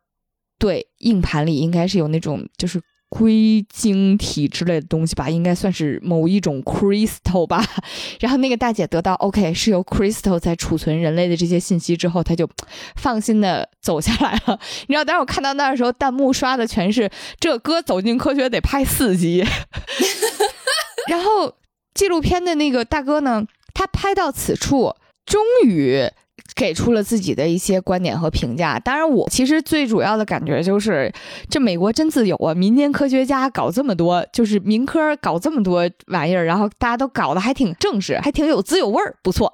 [0.59, 2.81] 对，硬盘里应该是有那种就是。
[3.09, 7.63] 硅晶体之类的东西吧，应该算是某一种 crystal 吧。
[8.21, 12.47] 然后那个大姐得到 OK 是由 crystal 在储存人类的这些信息之后，她就
[12.95, 14.59] 放心的走下来了。
[14.87, 19.43] 你知道，当时我看到那儿的时候，弹幕刷的全是这哥走进科学得拍四集。
[21.09, 21.55] 然后
[21.95, 23.43] 纪录片的那个大哥呢，
[23.73, 24.93] 他拍到此处，
[25.25, 26.09] 终于。
[26.59, 28.77] 给出了自己的一些观点和评价。
[28.77, 31.09] 当然，我其实最主要的感觉就是，
[31.49, 32.53] 这美国真自由啊！
[32.53, 39.53] 民间科学家搞这么多，就是民科搞这么多玩意儿，然后大家都搞得还挺正式，还挺有滋有味儿，不错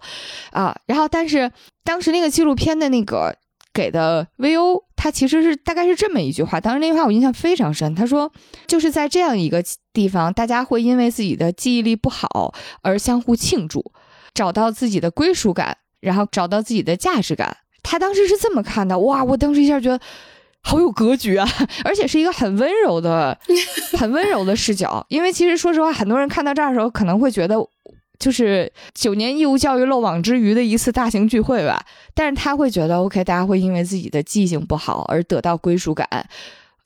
[0.50, 0.76] 啊。
[0.88, 1.52] 然后，但是
[1.84, 3.36] 当时那个纪录片的那个
[3.72, 7.94] 给的 VO，他其实是大概是这么一句话，当时那句话我印象非常深。
[7.94, 8.32] 他说，
[8.66, 9.64] 就是在这样一个
[9.94, 13.92] 地方，大家会因为自己的记忆力不好而相互庆祝，
[14.34, 15.78] 找到自己的归属感。
[16.00, 19.24] 然后找到自己的价值感，他当时是这么看的，哇！
[19.24, 20.00] 我当时一下觉得
[20.62, 21.48] 好有格局啊，
[21.86, 23.38] 而且是一个很温柔的、
[23.98, 25.06] 很温柔的视角。
[25.10, 27.56] 因为其实说实话，很多人看到这儿的时候可能会觉得，
[28.18, 31.86] 就是九年义务教育漏网之鱼的一次大型聚会吧。
[32.14, 36.08] 但是他会觉得，OK，大家会因为自己的记性不好而得到归属感，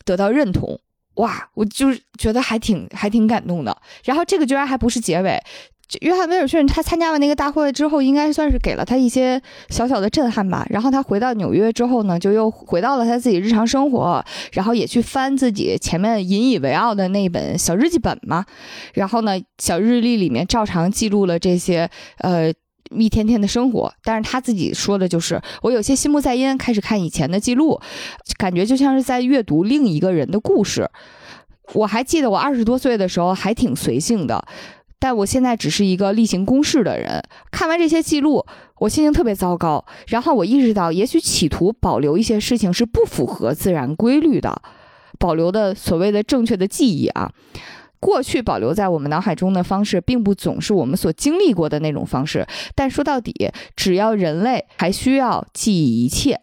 [0.03, 0.79] 得到认同。
[1.15, 1.49] 哇！
[1.53, 3.77] 我就是觉得还挺还挺感动的。
[4.05, 5.37] 然后这个居然还不是结尾。
[6.01, 10.65] 约翰威尔逊他参加完那个大会之后，应该算是给了他一些小小的震撼吧。
[10.69, 14.23] 然后他回到纽约之后呢，就又回到了他自己日常生活，
[14.53, 18.45] 然后也去翻自己前面引以为傲的那本小日记本嘛。
[18.93, 22.53] 然后呢，小日历里面照常记录了这些呃
[22.91, 23.91] 一天天的生活。
[24.03, 27.81] 但是他自己说的就是，我有些心不在焉，开始看以前的记录，
[28.37, 30.87] 感觉就像是在阅读另一个人的故事。
[31.73, 34.43] 我还记得我二十多岁的时候还挺随性的。
[34.99, 37.23] 但我现在只是一个例行公事的人。
[37.51, 38.45] 看完这些记录，
[38.79, 39.85] 我心情特别糟糕。
[40.07, 44.61] 然后我意识到，也许企图保留一些事情是不符合自然规律的，
[45.17, 47.31] 保留的所谓的正确的记忆啊，
[47.99, 52.45] 过去保留在我们脑海中的方式，并不总是我们所经历过的那种方式。
[52.75, 56.41] 但说到底，只要人类还需要记忆一切，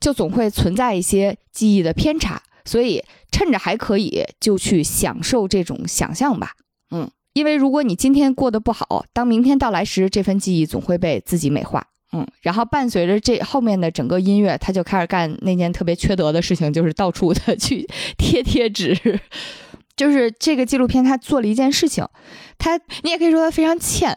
[0.00, 2.42] 就总会存在一些记忆的偏差。
[2.64, 6.52] 所以趁着还可以，就去享受这种想象吧。
[6.90, 11.86] 嗯，因为如果你今天过得不好，当明天到来时，这份记忆总会被自己美化。
[12.12, 17.86] 嗯，然后伴随着这后面的整个音乐，他就开始干那件特别缺德的事情，就是到处的 去
[18.18, 19.20] 贴贴纸。
[19.96, 22.04] 就是这个纪录片，他做了一件事情，
[22.58, 24.16] 他你也可以说他非常欠，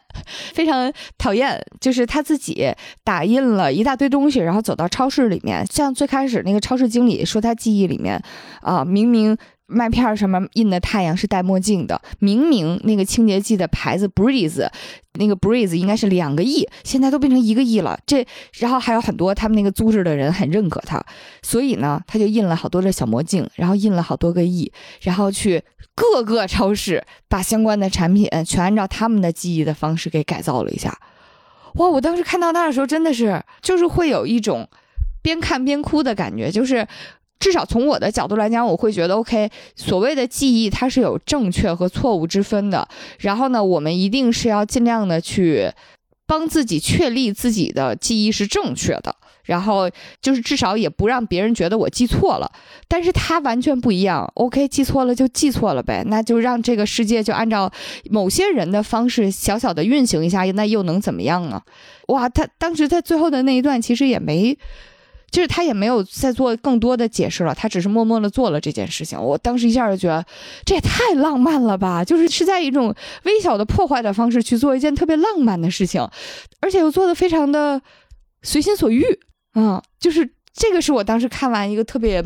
[0.54, 2.74] 非常讨厌，就是他自己
[3.04, 8.20] 打印了一大堆东西，然后走到超市里面，像最开始那个超市经理说，他记忆里面
[8.62, 9.38] 啊，明明。
[9.74, 14.68] 麦片上面印的太阳是戴墨镜的，明明那个清洁剂的牌子 Breeze，
[15.14, 18.00] 那个 Breeze 应该是两个亿，现在都变成一个亿了。
[18.06, 18.26] 这
[18.60, 21.04] 然后还有很多他们那个租制的人很认可他，
[21.42, 25.62] 所以呢，他就印了好多的小墨镜，然后印了好多个亿，然后去
[25.96, 30.98] 各个超市把相关的产品全按照他们的记忆的方式给改造了一下。
[31.76, 31.88] 哇！
[31.88, 34.70] 我当时看到那的时候，真的是就是会有一种
[35.22, 36.88] 边看边哭的感觉，就是。
[37.44, 39.50] 至少从我的角度来讲，我会觉得 OK。
[39.76, 42.88] 所谓的记忆，它是有正确和错误之分的。
[43.20, 45.70] 然后呢，我们一定是要尽量的去
[46.26, 49.14] 帮自己确立自己的记忆是正确的。
[49.44, 49.90] 然后
[50.22, 52.50] 就是至少也不让别人觉得我记错了。
[52.88, 54.32] 但是他完全不一样。
[54.36, 57.70] OK，记错了就记错了呗，那就让这个世界就按照
[58.10, 61.62] 某些人的方式小小的运行一下，那又能怎么样呢？
[62.08, 64.58] 哇，他当时在最后的那一段其实也没。
[65.34, 69.20] 就是他也没有再做更多的解释了，他只是默默的做了这件事情。
[69.20, 70.24] 我当时一下就觉得，
[70.64, 72.06] 这也太浪漫了吧！
[72.06, 72.94] 就是是在一种
[73.24, 76.08] 微小的破坏的方式去做一件特别浪漫的事情，
[76.60, 77.82] 而且又做的非常的
[78.44, 79.04] 随心所欲。
[79.56, 82.24] 嗯，就是这个是我当时看完一个特别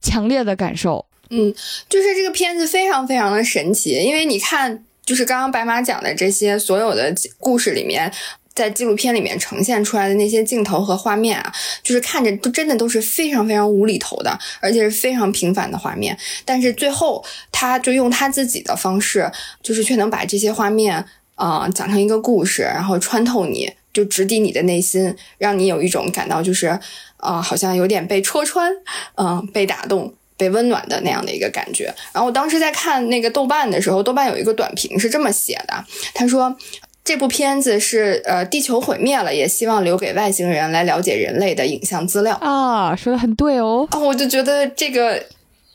[0.00, 1.06] 强烈的感受。
[1.30, 1.54] 嗯，
[1.88, 8.12] 就是这个片子非常非常的神奇，因为你看，就是刚刚白马讲的这些所有的故事里面。
[8.54, 16.16] 在纪录片里面呈现出来的那些镜头和画面啊，就是看着都真的都是非常非常无厘头的，而且是非常平凡的画面。
[16.44, 19.28] 但是最后，他就用他自己的方式，
[19.60, 26.78] 就是却能把这些画面啊讲成一个故事，然后穿透你，就直抵你的内心，让你有一种感到就是
[27.16, 28.70] 啊，好像有点被戳穿，
[29.16, 31.92] 嗯，被打动、被温暖的那样的一个感觉。
[32.12, 36.56] 然后我当时在看那个豆瓣的时候，豆瓣有一个短评是这么写的，他说。
[37.04, 43.86] 这部片子是呃，地球毁灭了，也希望留给外星人来了解人类的影像资料啊，说的很对哦。
[43.90, 45.22] 啊，我就觉得这个，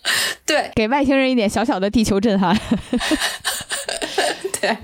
[0.45, 2.57] 对，给外星人一点小小的地球震撼。
[4.61, 4.77] 对，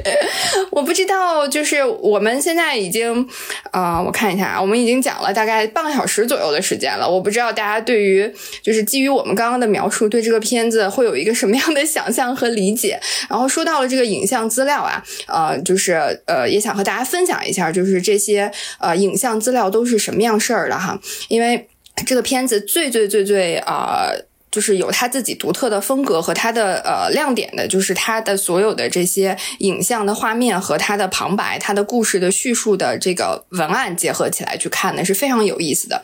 [0.71, 3.27] 我不知道，就是我们现在已经，
[3.71, 7.09] 啊，我看一下啊，我们已经讲了大概半个小时左右的时间了。
[7.09, 12.97] 我不知道大家对于，就是基于我们刚刚的描述，对这个片子会有一个什么样的想象和理解。
[13.29, 15.93] 然后说到了这个影像资料啊，呃，就是
[16.25, 18.49] 呃，也想和大家分享一下，就是这些
[18.79, 20.97] 呃影像资料都是什么样事儿的哈，
[21.27, 21.67] 因为
[22.05, 24.09] 这个片子最最最最啊。
[24.55, 36.01] 就是有他自己独特的风格和他的呃亮点的，就是他的所有的这些影像的画面和他的旁白、他的故事的叙述的这个文案结合起来去看呢，是非常有意思的。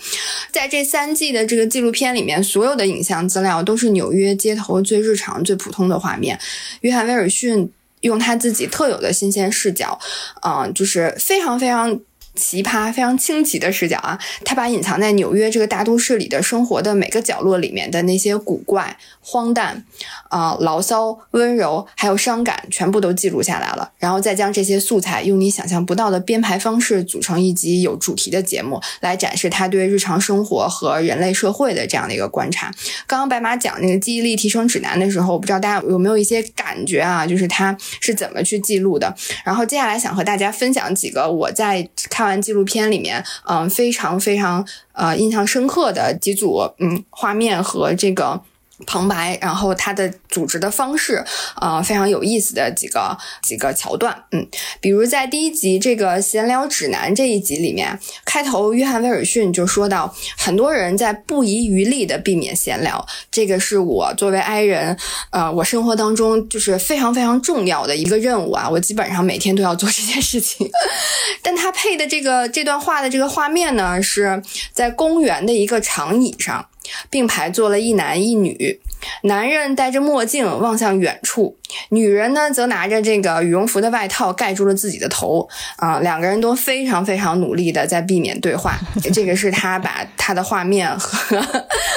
[0.52, 6.38] 在这三季的这个纪录片里面，所有的影像资料都是纽约街头最日常、最普通的画面。
[6.82, 9.98] 约翰·威尔逊用他自己特有的新鲜视角，
[10.46, 11.98] 嗯，就是非常非常。
[12.34, 14.18] 奇葩非常清奇的视角啊！
[14.46, 19.86] 他把隐藏在纽约这个大都市里的生活的每个角落里面的那些古怪、荒诞、
[20.30, 23.92] 啊牢骚、温柔，还有伤感，全部都记录下来了。
[24.00, 32.72] 然后再将这些素材用你想象不到的编排方式组成一集有主题的节目，来展示他对日常生活和人类社会的这样的一个观察。
[33.06, 37.28] 刚刚白马讲那个记忆力提升指南的时候，我不知道大家有没有一些感觉啊？
[37.28, 39.16] 就是他是怎么去记录的？
[39.46, 42.31] 然后接下来想和大家分享几个我在看完。
[42.40, 48.40] 纪录片里面，嗯，非常非常呃印象深刻的几组嗯画面和这个。
[48.86, 51.24] 旁白，然后他的组织的方式，
[51.56, 54.48] 啊，非常有意思的几个几个桥段，嗯，
[54.80, 64.98] 比如在第一集这个闲聊指南这一集里面，开头约翰威尔逊就说到，很多人在不遗余力的避免闲聊，这个是我作为 I 人，
[65.32, 70.70] 呃，我生活当中就是非常非常重要的一个任务啊，我基本上每天都要做这件事情。
[71.42, 74.42] 但他配的这个这段话的这个画面呢，是
[74.74, 76.68] 在公园的一个长椅上。
[77.10, 78.80] 并排坐了一男一女，
[79.24, 81.58] 男人戴着墨镜望向远处，
[81.90, 85.48] 女人呢则拿着这个羽绒服的外套盖住了自己的头。
[85.78, 88.80] 啊，两个人都非常非常努力的在避免对话。
[89.14, 91.42] 这个是他把他的画面和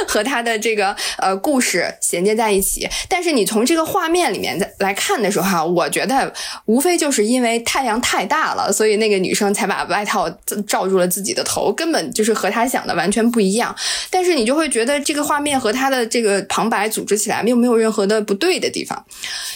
[0.07, 2.88] 和他的这个呃故事衔接在一起。
[3.09, 6.33] 但是你从这个画面里面来看的时候哈，我觉得
[6.66, 10.29] 无非就是因为太阳太大了，所以那个女生才把外套
[10.66, 13.75] 罩住了自己的头，根本就是和他想的完全不一样。
[14.11, 19.07] 但是你就会觉得这个画面和他的这个旁白组织起来又没有任何的不对的地方。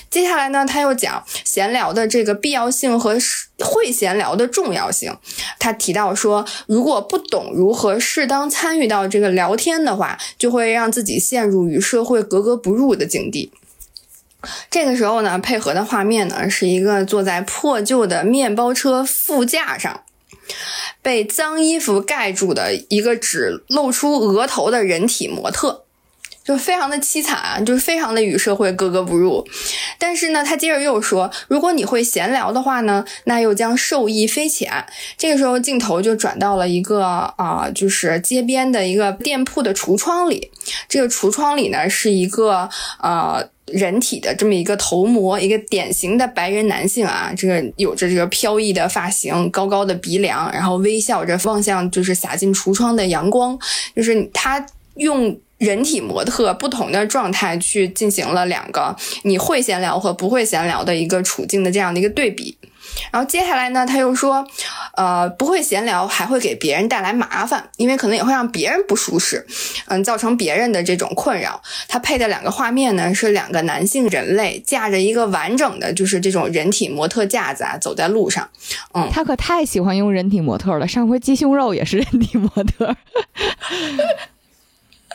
[0.08, 3.18] 接下来呢，他又讲闲聊的这个必要性和
[3.58, 5.12] 会闲聊的重要性。
[5.58, 13.50] 他提到说，如果不懂如何适当参与到这个聊天的话，就会让自己陷入与社会格格不入的境地。
[14.70, 20.02] 这个时候呢，配合的画面呢是一个坐在破旧的面包车副驾上，
[21.02, 25.87] 被脏衣服盖住的一个只露出额头的人体模特。
[26.48, 29.46] 就非常的凄惨啊，就是非常的与社会格格不入。
[29.98, 34.72] 但是呢，他接着又说，如果你会闲聊的话呢，那又将受益匪浅。
[35.18, 37.02] 这个时候镜头就转到了一个
[37.36, 40.50] 啊，就是街边的一个店铺的橱窗里。
[40.88, 42.66] 这个橱窗里呢，是一个
[43.02, 53.58] 呃人体的这么一个头模，一个典型的白人男性啊，这个有着这个飘逸的发型，高高的鼻梁，然后微笑着望向就是洒进橱窗的阳光，
[53.94, 55.38] 就是他用。
[55.58, 62.56] 人体模特不同的状态去进行了两个你会闲聊和不会闲聊的一个处境的这样的一个对比，
[63.12, 64.46] 然后接下来呢，他又说，
[64.96, 69.44] 呃，不会闲聊还会给别人带来麻烦，因为可能也会让别人不舒适，
[69.86, 71.60] 嗯，造成别人的这种困扰。
[71.88, 78.48] 他配的两个画面呢，是两个男性人类架着一个完整的就是这种人体模特架子啊，走在路上。
[78.94, 82.96] 嗯，他可太喜欢用人体模特了，上回鸡胸肉也是人体模特。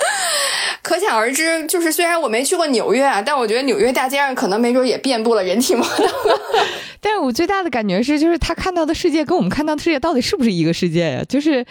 [0.81, 6.39] 可想而知，就是虽然我没去过纽约啊，但我觉得纽约大街上可能没准也遍布了人体模特。
[6.99, 11.23] 但是我最大的感觉是，就是他看到的世界跟我们看到的世界到底是不是一个世界呀？
[11.27, 11.65] 就是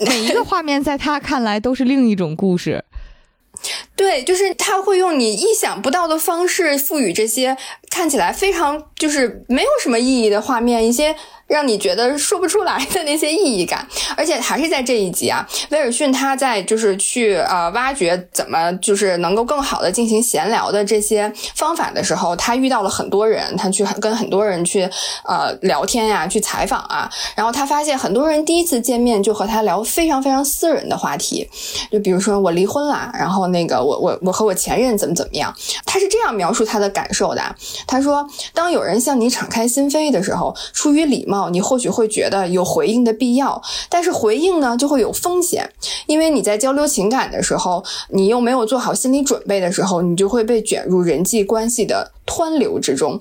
[0.00, 2.84] 每一个画面在他看来都是另一种故事。
[3.96, 7.56] 对，就是他会用你意想不到的方式赋予这些
[7.90, 11.14] 看起来非常就是没有什么意义的画面一些。
[11.48, 24.90] 让你觉得说不出来的那些意义感，而且还是在这一集啊，威尔逊他在就是去呃挖掘怎么就是能够更好的进行闲聊的这些方法的时候，他遇到了很多人，他去跟很多人去
[25.22, 31.48] 呃聊天呀，去采访啊，然后他发现很多人第一次见面就和他聊非常非常私人的话题，
[31.92, 35.54] 就比如说我离婚了，然后那个我我我和我前任怎么怎么样，
[35.84, 37.54] 他是这样描述他的感受的，
[37.86, 41.50] 他说当有人向你敞开心扉的时候，出于礼貌。
[41.50, 45.68] 你或许会觉得有回应的必要，但是回应呢就会有风险，
[46.06, 53.20] 因为你在交流情感的时候，你又没有做好心理准备的时候，你就会被卷入人际关系的湍流之中。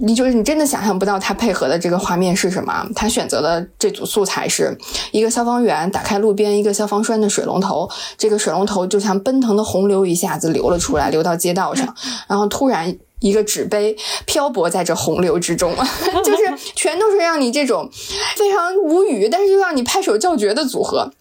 [0.00, 2.86] 你就是你真的想象不到他配合的这个画面是什么？
[2.94, 4.78] 他选择的这组素材是
[5.10, 11.92] 一个消防员打开路边一个消防栓的水龙头，这个水龙头就像奔腾的洪流一下子流了出来，流到街道上，
[12.28, 12.96] 然后突然。
[13.20, 15.74] 一个纸杯漂泊在这洪流之中，
[16.24, 17.90] 就是全都是让你这种
[18.36, 21.12] 非常无语，但是又让你拍手叫绝的组合。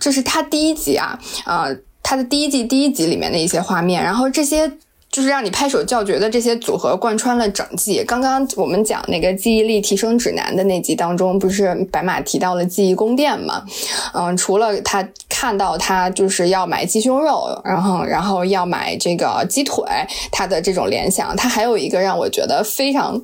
[0.00, 4.78] 这是他第一集啊，呃，他的第一季第一集里面的一些画面，然后这些。
[5.18, 8.04] 就是让你拍手叫绝的这些组合贯穿了整季。
[8.04, 13.64] 刚刚我们讲那个记忆力提升指南的那集当中，不是白马提到了记忆宫殿嘛？
[14.14, 19.84] 嗯，除了他看到他就是要买鸡胸肉，然后然后要买这个鸡腿，
[20.30, 23.20] 他的这种联想，他还有一个让我觉得非常。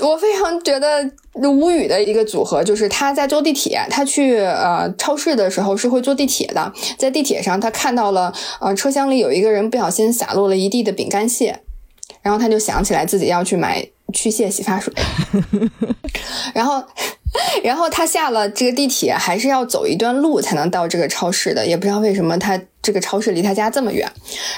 [0.00, 11.60] 我非常觉得无语的一个组合，就是他在坐地铁，他去呃超市的时候是会坐地铁的，在地铁上他看到了呃车厢里有一个人不小心洒落了一地的饼干屑，
[12.22, 14.92] 然后他就想起来自己要去买去屑洗发水，
[16.54, 16.82] 然后。
[17.62, 24.10] 然后他下了这个地铁，还是要走一段路才能到这个超市的，也不知道为什么他这个超市离他家这么远。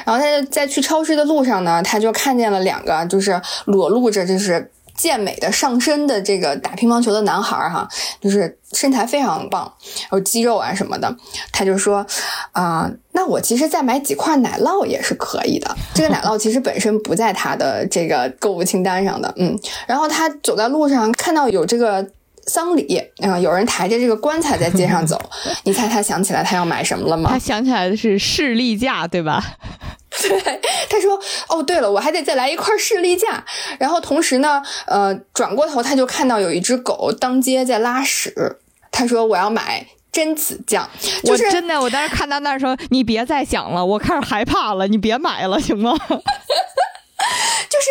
[0.05, 7.89] 然后他在去超市的路上呢，他就看见了两个就是裸露着就是健美的上身的这个打乒乓球的男孩儿哈，
[8.21, 9.73] 就是身材非常棒，
[10.13, 11.17] 有肌肉啊什么的。
[11.53, 12.05] 他就说
[12.53, 15.77] 啊，那我其实再买几块奶酪也是可以的。
[15.95, 19.59] 这个奶酪其实本身不在他的这个购物清单上的，嗯。
[19.87, 22.07] 然后他走在路上看到有这个。
[22.49, 25.21] 丧礼，嗯，有人抬着这个棺材在街上走，
[25.65, 27.31] 你猜他想起来他要买什么了吗？
[27.31, 29.45] 他想起来的是士力架，对吧？
[30.21, 33.45] 对，他说：“哦，对了，我还得再来一块士力架。”
[33.79, 38.59] 然后同时呢，呃，转过头他就看到有一只狗当街在拉屎，
[38.91, 40.89] 他说：“我要买榛子酱。”
[41.25, 45.95] 我真的，我当时看到那儿说：“你别再想了，我开始害怕了，你别买了，行吗？”
[47.69, 47.87] 就是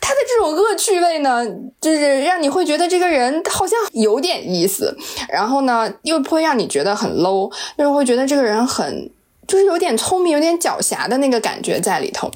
[0.00, 1.44] 他的这种恶趣味呢，
[1.80, 4.96] 就是让你会觉得这个人好像有点意思，
[5.28, 9.10] 然后呢又不会让你觉得很 low，就是会觉得这个人很
[9.46, 12.30] 就是有点聪明、有点狡黠的那个感觉在里头，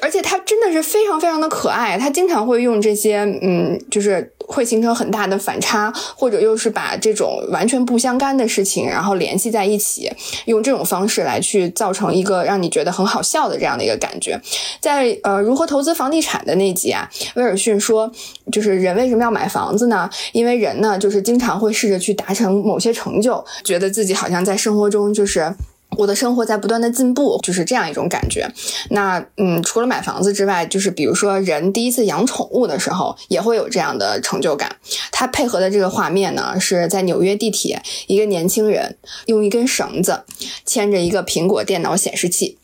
[0.00, 10.10] 而且他真的是非常非常的可爱，他经常会用这些嗯，就是会形成很大的反差，或者又是把这种完全不相干的事情，然后联系在一起，
[10.46, 14.38] 用这种方式来去造成一个让你觉得很好笑的这样的一个感觉。
[14.80, 18.10] 在呃如何投资房地产的那集啊，威尔逊说，
[18.50, 20.10] 就是人为什么要买房子呢？
[20.32, 25.54] 因为人呢，就是经常会试着去达成某些成就，觉得自己好像在生活中就是。
[25.96, 28.48] 我的生活在不断的进步，就是这样一种感觉。
[28.90, 34.76] 那嗯，除了买房子之外，就是比如说人第一次养宠物的时候，也会有这样的成就感。
[35.10, 40.22] 它配合的这个画面呢，是在纽约地铁，一个年轻人用一根绳子
[40.64, 42.56] 牵着一个苹果电脑显示器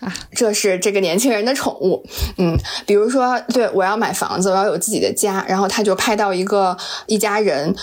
[0.00, 2.04] 啊，这是这个年轻人的宠物。
[2.36, 2.56] 嗯，
[2.86, 7.74] 比如说，对我要买房子，我要有自己的家，然后他就拍到一个一家人。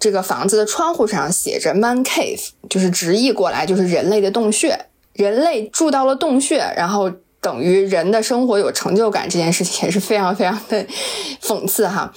[0.00, 4.86] 这个房子的窗户上写着 “man cave”，就是直译过来就是人类的洞穴。
[5.12, 10.86] 人类住到了洞穴，然后等于人的生活有成就感，这件事情也是非常非常的
[11.42, 12.10] 讽刺哈。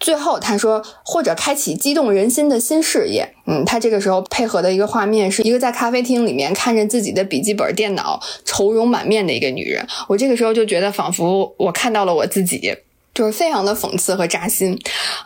[0.00, 3.32] 最后他说，或者开启激动人心的新事业。
[3.46, 9.86] 嗯，他这个时候配合的一个画面是一个在咖啡厅里面看着自己的笔记本电脑，愁容满面的一个女人。
[10.08, 12.76] 我这个时候就觉得仿佛我看到了我自己。
[13.14, 14.78] 就是非常的讽刺和扎心，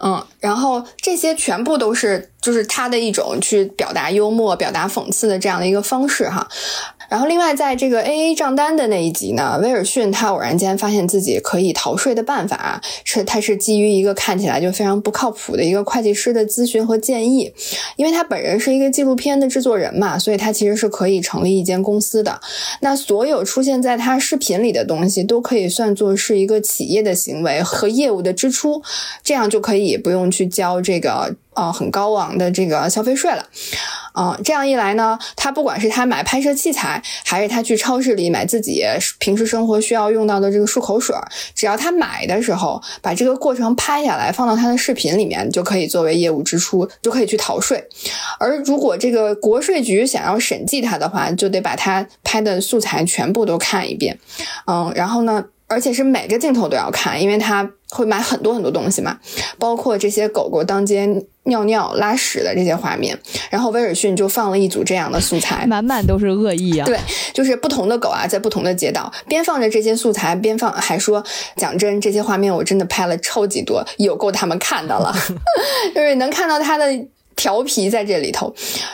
[0.02, 6.48] 嗯，然后这些全部都是就是他的一种去表达幽默、表达讽刺的这样的一个方式哈。
[7.08, 17.52] 然后，另外，在这个 A A 账单的那一集呢，威尔逊他偶然间发现自己可以逃税的办法是，他是基于一个看起来就非常不靠谱的一个会计师的咨询和建议，
[17.96, 22.40] 因为他本人是一个纪录片的制作人嘛，所以他其实是可以成立一间公司的。
[22.80, 28.82] 那所有出现在他视频里的东西都可以算作是一个企业的行为和业务的支出，
[29.22, 31.36] 这样就可以不用去交这个。
[31.56, 33.42] 呃，很高昂的这个消费税了，
[34.14, 38.84] 嗯，这样一来呢，他不管是他买拍摄器材，还是他去超市里买自己
[39.18, 41.16] 平时生活需要用到的这个漱口水，
[41.54, 47.82] 只要他买的时候把这个过程拍下来，放到他的视频里面，就可以作为业务支出，就可以去逃税。
[48.38, 54.18] 而如果这个国税局想要审计他的话，就得把他拍的素材全部都看一遍，
[54.66, 55.42] 嗯，然后呢？
[55.68, 59.18] 而且是每个镜头都要看，因为他会买很多很多东西嘛，
[59.58, 61.08] 包括这些狗狗当街
[61.44, 63.18] 尿尿、拉屎的这些画面。
[63.50, 66.86] 然后威尔逊就放了一组这样的素材，满满都是恶意啊！
[66.86, 66.98] 对，
[67.32, 71.24] 就是不同的狗啊，在不同的街道边放着这些素材，边放还说
[71.56, 75.14] ：“讲真，这些画面我真的拍了超级多，有够他们看的了。”
[75.94, 76.86] 就是能看到他的。
[77.36, 78.52] 调皮在这里头，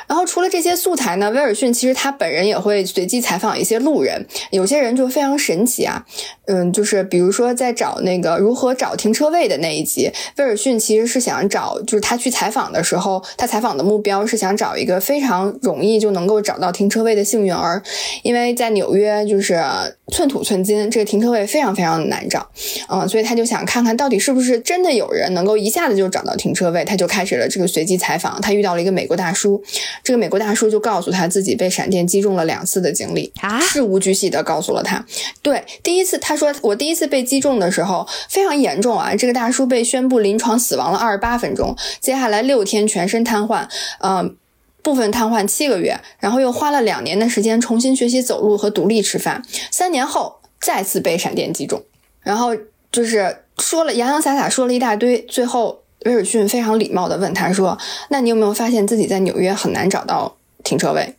[0.08, 6.04] 然后除了这些素材呢，威尔逊其实他本人也会随机采访一些路人，有些人就非常神奇啊，
[6.46, 17.80] 嗯，就是比如说在找那个如何找停车位的那一集，威尔逊其实是想找，就是他去采访的时候，他采访的目标是想找一个非常容易就能够找到停车位的幸运儿，
[18.24, 19.62] 因为在纽约就是
[20.08, 22.50] 寸土寸金，这个停车位非常非常的难找，
[22.88, 28.31] 嗯，所以他就想看看到底是不是真的有人能够一下子就找到停车位，他就开始了这个随机采访。
[28.40, 29.62] 他遇到了一个美国大叔，
[30.02, 35.04] 这个美国大叔就告诉他自己被闪电击中了两次的经历，啊，事无巨细的告诉了他。
[35.42, 43.66] 对，第一次他说我第一次被击中的时候非常严重啊，这个大叔被宣布临床死亡了二十八分钟，接下来六天全身瘫痪，
[44.00, 44.36] 嗯，
[44.82, 51.82] 部分瘫痪七个月，然后又花了两年的时间重新学习走路和独立吃饭，三年后再次被闪电击中，
[52.20, 52.56] 然后
[52.90, 55.81] 就是说了洋洋洒洒说了一大堆，最后。
[56.04, 57.78] 威尔逊非常礼貌地问他说
[58.10, 61.14] ：“那你有没有发现自己在纽约很难找到停车位？”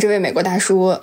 [0.00, 0.94] 这位美国大叔，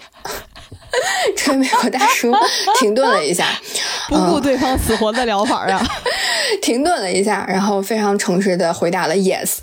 [1.38, 2.34] 这位美国大叔
[2.80, 3.48] 停顿了一下，
[4.10, 5.80] 不顾对方死活的聊法啊，
[6.62, 9.58] 停顿了一下，然后非常诚实的回答了 “yes”。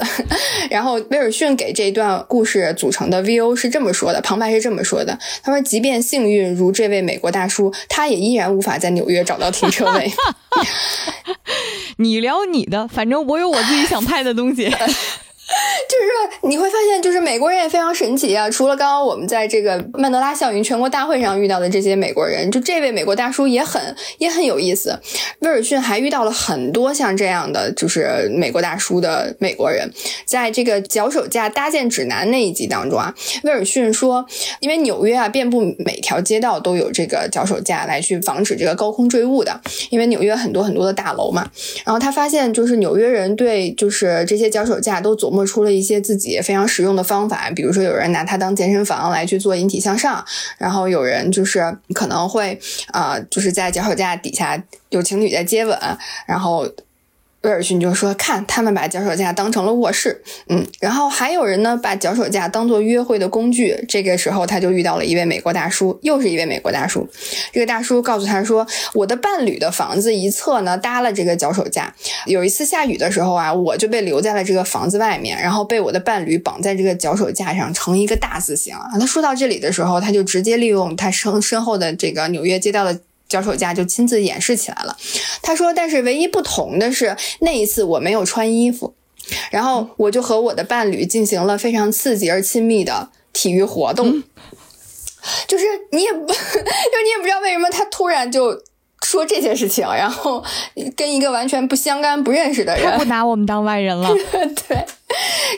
[0.71, 10.11] 然后威尔逊给这段故事组成的 VO 是这么说的，旁白是这么说的：“他说，即便幸运如这位美国大叔，他也依然无法在纽约找到停车位。
[11.99, 14.71] ”你聊你的，反正我有我自己想拍的东西。
[15.89, 18.51] 就是你会发现，就是美国人也非常神奇啊！
[18.51, 24.99] 除了刚刚我们在这个曼德拉效应全国大会上遇到的这些美国人，就这位美国大叔也很也很有意思。
[25.41, 29.89] 威尔逊还遇到了很多像这样的就是美国大叔的美国人，
[30.25, 34.27] 在这个脚手架搭建指南那一集当中啊，威尔逊说，
[34.59, 41.49] 因为纽约啊遍布每条街道都有这个脚手架来去防止这个高空坠物的，因为纽约很多很多的大楼嘛。
[41.85, 45.36] 然后他发现，就是纽约人对就是这些脚手架都琢磨。
[45.37, 50.25] 摸出了一些自己非常实用的方法，比如说有人拿它当健身房来去做引体向上，
[50.57, 52.59] 然后有人就是可能会
[52.91, 55.79] 啊，就是在脚手架底下有情侣在接吻，
[56.27, 56.67] 然后
[57.47, 63.77] 威尔逊就说：“看，他们把脚手架当成了卧室，嗯，然后还有人呢，把脚手架当做约会的工具。
[63.89, 67.09] 这个时候，他就遇到了一位美国大叔，又是一位美国大叔。
[67.53, 71.95] 这个大叔告诉他说：‘我的伴侣的房子一侧呢搭了这个脚手架。
[72.27, 82.99] 有一次下雨的时候啊，我就被留在了这个房子外面，然后被我的伴侣绑在这个脚手架上，成一个大字形啊。’他说到这里的时候，他就直接利用他身身后的这个纽约街道的。”
[83.29, 84.97] 脚手架就亲自演示起来了。
[85.43, 88.95] 他说：“但是唯一不同的是，那一次我没有穿衣服，
[89.51, 94.23] 然后我就和我的伴侣进行了非常刺激而亲密的体育活动。
[95.49, 98.63] 就是你也不， 就你也不知道为什么他突然就
[99.05, 100.43] 说这些事情，然后
[100.97, 104.09] 跟一个完全不相干、不认识的人，不拿我们当外人了。
[104.69, 104.85] 对。”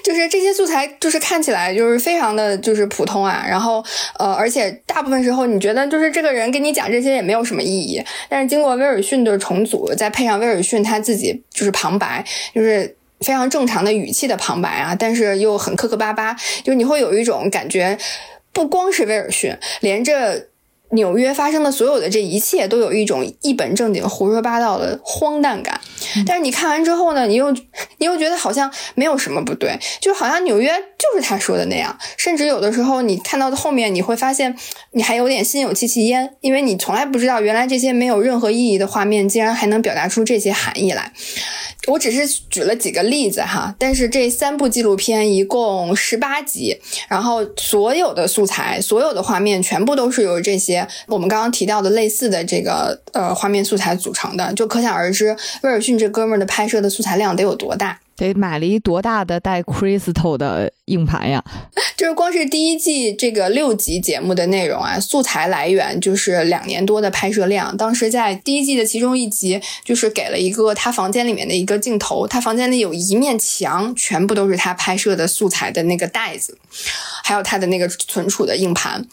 [0.05, 3.83] 就是这些素材，就是看起来就是非常的就是普通啊，然后
[4.19, 12.23] 呃，而且大部分时候你觉得就是这个人跟你讲这些也没有什么意义，但是经过威尔逊的重组，再配上威尔逊他自己就是旁白，
[12.55, 17.99] 就是非常正常的语气的旁白啊，但是又很磕磕巴巴，就是你会有一种感觉，
[18.53, 20.48] 不光是威尔逊，连着。
[20.91, 25.81] 纽约发生的所有的这一切都有一种一本正经胡说八道的荒诞感，
[26.27, 34.57] 但是你看完之后呢，你又你又觉得好像没有什么不对，就好像纽约就是他说的那样，甚至有的时候你看到的后面，你会发现
[34.93, 41.13] 你还有点心有戚戚焉，因为你从来不知道原来这些没有任何意义的画面，竟然还能表达出这些含义来。
[41.89, 46.79] 我只是举了几个例子哈，但是这三部纪录片一共十八集，
[47.09, 57.99] 然后所有的素材、所有的画面全部都是由这些我们刚刚提到的类似的这个呃画面素材组成的，就可想而知威尔逊这哥们儿的拍摄的素材量得有多大。
[58.19, 61.43] 得买了一多大的带 Crystal 的硬盘呀？
[61.97, 67.77] 就是光是第一季这个六集节目的内容啊，素材来源就是两年多的拍摄量。
[67.77, 76.59] 当时在第一季的其中一集，就是给了一个他房间里面的一个镜头，他房间里有一面墙，全部都是他拍摄的素材的那个袋子，
[77.23, 79.05] 还有他的那个存储的硬盘。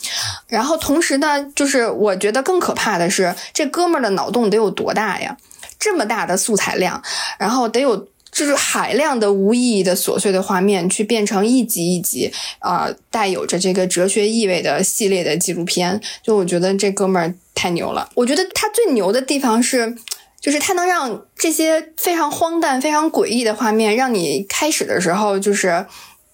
[0.48, 5.38] 然后同时呢，就是我觉得更可怕的是，这哥们儿的脑洞得有多大呀？
[5.80, 7.02] 这么大的素材量，
[7.38, 8.08] 然后得有。
[8.36, 12.30] 就是海量的无意义的琐碎的画面，去变成一集一集
[12.60, 16.02] 啊，带有着这个哲学意味的系列的纪录片。
[16.22, 18.10] 就我觉得这哥们儿太牛了。
[18.14, 19.96] 我觉得他最牛的地方是，
[20.42, 25.86] 就是他能让这些非常荒诞、非常诡异的画面，让你开始的时候就是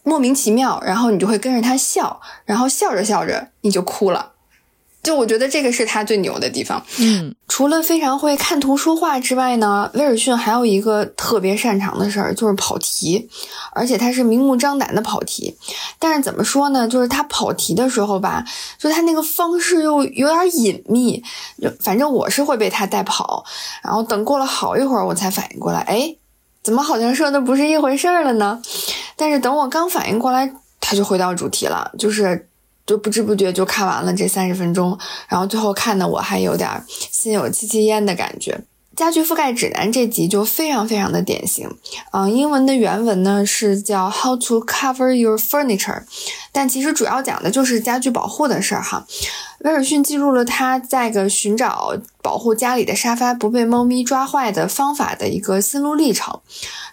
[0.02, 4.32] 莫名其妙，然后你就会跟着他笑，然后笑着笑着你就哭了。
[5.04, 6.84] 就我觉得这个是他最牛的地方。
[7.00, 13.28] 嗯，除了非常会看图说话之外呢，威尔逊还有一个特别擅长的事儿，就是跑题，
[13.74, 15.58] 而且他是明目张胆的跑题。
[15.98, 16.88] 但是怎么说呢？
[16.88, 18.46] 就是他跑题的时候吧，
[18.78, 21.24] 就他那个方式又有点隐秘。
[21.80, 23.44] 反正我是会被他带跑，
[23.84, 26.16] 然后等过了好一会儿，我才反应过来，哎，
[26.64, 28.62] 怎么好像说的不是一回事儿了呢？
[29.16, 32.48] 但是等我刚反应过来，他就回到主题了，就是。
[32.86, 38.62] 就不知不觉就看完了这三十分钟，然后最后看的我还有点心有戚戚焉的感觉。
[38.94, 41.78] 家具覆盖指南这集就非常非常的典型，
[42.12, 46.04] 嗯，英文的原文呢是叫 How to Cover Your Furniture，
[46.52, 49.08] 但其实主要讲的就是家具保护的事儿哈。
[49.64, 56.40] 威尔逊记录了他在个寻找保护家里的沙发不被猫咪抓坏的方法的一个心路历程。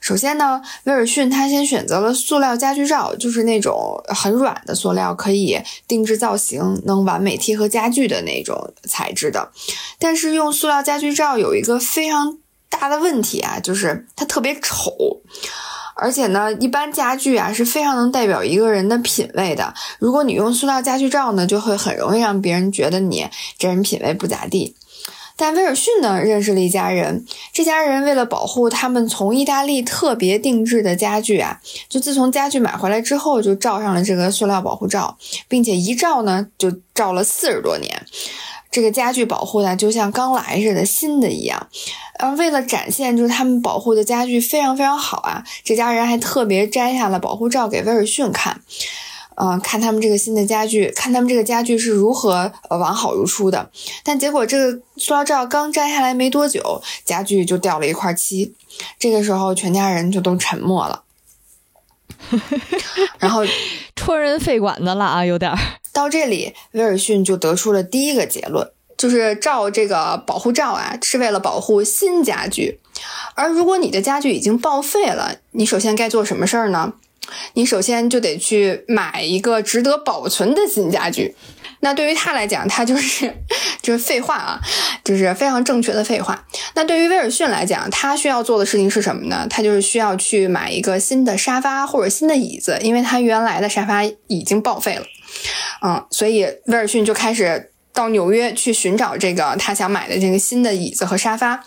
[0.00, 9.50] 首先呢，威尔逊他先选择了塑料家具罩，就是那种很软的塑料，可以定制造型，能完美贴合家具的那种材质的。
[9.98, 12.38] 但是用塑料家具罩有一个非常
[12.68, 15.22] 大的问题啊，就是它特别丑。
[16.00, 19.74] 而且呢，一般家具啊是非常能代表一个人的品味的。
[19.98, 23.28] 如果你用塑料家具罩呢，就会很容易让别人觉得你
[23.58, 24.76] 这人品味不咋地。
[25.36, 38.04] 但威尔逊呢，认识了一家人，这家人为了保护他们从意大利特别定制的家具啊，就自从家具买回来之后，就罩上了这个塑料保护罩，并且一罩呢就罩了四十多年。
[38.70, 41.68] 这个家具保护呢，就像刚来似的，新的一样。
[42.18, 48.60] 呃，为了展现就是他们保护的家具非常非常好啊，这家人还特别摘下了保护罩给威尔逊看。
[49.40, 53.70] 嗯，看他们这个新的家具，看他们这个家具是如何呃完好如初的。
[54.02, 58.52] 但结果这个塑料罩刚摘下来没多久，家具就掉了一块漆。
[58.98, 61.04] 这个时候，全家人就都沉默了。
[63.20, 63.42] 然后
[63.94, 65.52] 戳人肺管子了啊，有点。
[65.98, 72.78] 到这里，威尔逊就得出了第一个结论，就是罩这个保护罩啊，是为了保护新家具。
[73.34, 76.92] 而如果你的家具已经报废了，你首先该做什么事儿呢？
[77.54, 81.34] 你首先就得去买一个值得保存的新家具。
[81.80, 83.34] 那对于他来讲，他就是
[83.82, 84.60] 就是废话啊，
[85.04, 86.46] 就是非常正确的废话。
[86.74, 89.48] 那对于威尔逊来讲，他需要做的事情是什么呢？
[89.50, 95.04] 他就是需要去买一个新的沙发或者新的椅子，因为他原来的沙发已经报废了。
[95.82, 101.62] 嗯，所以威尔逊就开始到纽约去寻找这个他想买的这个新的椅子和沙发。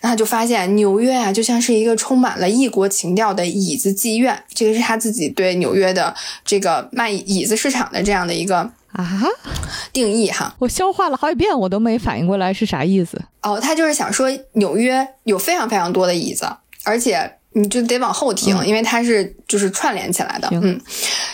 [0.00, 4.44] 然后就发现纽约啊，就像是一个充满了异国情调的椅子妓院。
[4.54, 6.14] 这个是他自己对纽约的
[6.44, 8.70] 这个卖椅子市场的这样的一个。
[8.92, 9.22] 啊，
[9.92, 13.20] 定义哈，我消化了好几遍，我都没反应过来是啥意思。
[13.42, 16.50] 哦，他就是想说纽约有非常非常多的椅子，
[16.82, 20.48] 而且你就得往后听，因为它是就是串联起来的。
[20.52, 20.80] 嗯，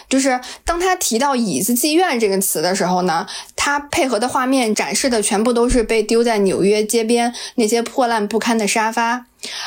[0.09, 9.27] 就是当他提到椅子妓院这个词的时候呢，他配合的画面展示的全部都是被丢在纽约街边那些破烂不堪的沙发，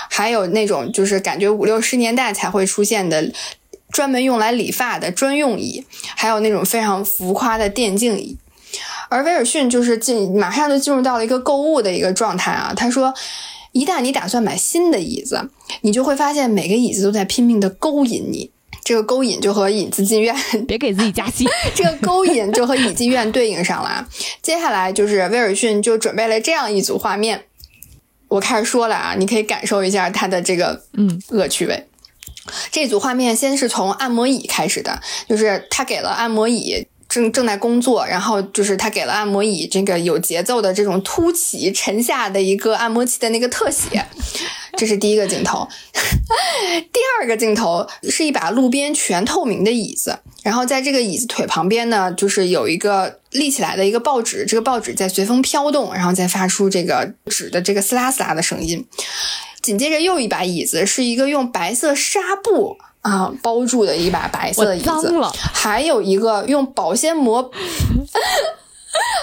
[0.09, 3.31] 还有那种就是感觉五六十年代才会出现的。
[3.91, 5.85] 专门用来理发的专用椅，
[6.17, 8.37] 还有那种非常浮夸的电竞椅，
[9.07, 12.73] 而威尔逊就是进马上就进入到了一个购物的一个状态啊。
[12.75, 13.13] 他说，
[13.75, 15.49] 一旦你打算买新的椅子，
[15.81, 18.49] 你就会发现每个椅子都在拼命的勾引你。
[18.85, 20.33] 这个勾引就和椅子进院，
[20.65, 21.45] 别给自己加戏。
[21.75, 24.07] 这个勾引就和椅子院对应上了。
[24.41, 27.43] 接下来就是威尔逊就准备了这样一组画面，
[28.29, 31.85] 我开始说了啊，你可以感受一下他的这个嗯恶趣味。
[32.71, 44.05] 这组画面先是从按摩椅开始的，就是他给了按摩椅正正在工作，然后就是他给了按摩椅这个有节奏的这种凸起沉下的一个按摩器的那个特写，
[44.75, 45.65] 这是第一个镜头。
[46.91, 58.85] 第二个镜头是一把路边全透明的椅子，然后在这个椅子腿旁边呢，就是有一个立起来的一个报纸，这个报纸在随风飘动，然后再发出这个纸的这个撕拉撕拉的声音。
[59.61, 65.13] 紧接着又一把椅子，是一个用白色纱布啊包住的一把白色的椅子，
[65.53, 67.51] 还有一个用保鲜膜，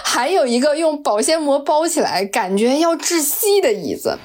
[0.05, 4.19] 还有一个用保鲜膜包起来，感觉要窒息的椅子。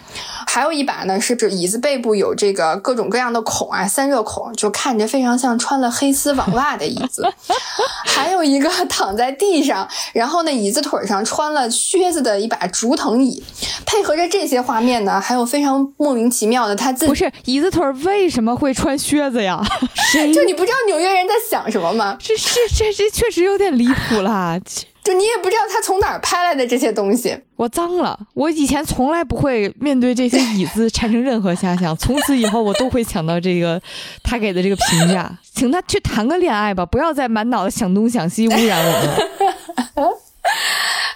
[0.49, 7.31] 还有一把呢，是指椅子背部有这个各种各样的孔啊，散热孔，就看着非常像穿了黑丝网袜的椅子。
[8.05, 13.43] 还有一个躺在地上，然后呢，椅子腿上穿了靴子的一把竹藤椅。
[13.85, 19.61] 配合着这些画面呢，还有非常莫名其妙的他自己不是椅子腿为什么会穿靴子呀？
[20.33, 22.17] 就你不知道纽约人在想什么吗？
[22.19, 24.57] 这这这这确实有点离谱了。
[25.07, 28.19] 就你也不知道他从哪儿拍来的这些东西，我脏了。
[28.33, 33.81] 我以前从来不会面对这些椅子产生任何遐想，从此以后我都会想到这个
[34.21, 40.13] 他给的这个评价，请他去谈个恋爱吧，不要再满脑子想东想西污染我们。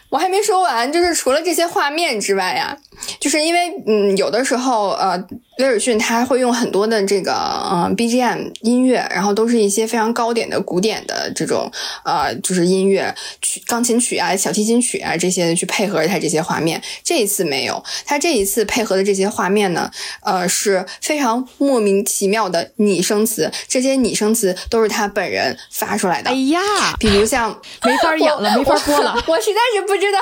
[0.10, 2.78] 我还没说完，就是除了这些画面之外呀，
[3.20, 5.22] 就是因为嗯，有的时候呃，
[5.58, 7.34] 威尔逊他会用很多的这个
[7.72, 11.72] 嗯 BGM 音乐，然后都是一些非常高点的古典的这种
[12.04, 16.82] 呃，就是音乐曲、钢琴曲啊、小提琴曲啊这些去配合他这些画面。
[17.04, 19.90] 这一次没有，他这一次配合的这些画面呢，
[20.24, 26.32] 呃，是非常莫名其妙的拟声词，这些拟声词都是他本人发出来的。
[26.32, 26.60] 哎呀，
[27.00, 27.50] 比如像
[27.86, 30.02] 没法演了， 没法播了，我实在是不。
[30.02, 30.20] 知道，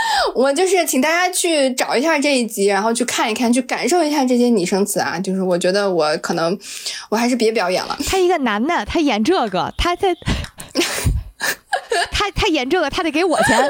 [0.34, 5.18] 我就是请大家去找一下这一集，然后去看一看，去感受一下这些拟声词啊。
[5.18, 6.58] 就是我觉得我可能
[7.08, 7.96] 我还是别表演了。
[8.06, 10.14] 他一个男的，他演这个，他在
[12.10, 13.68] 他他演这个，他得给我钱。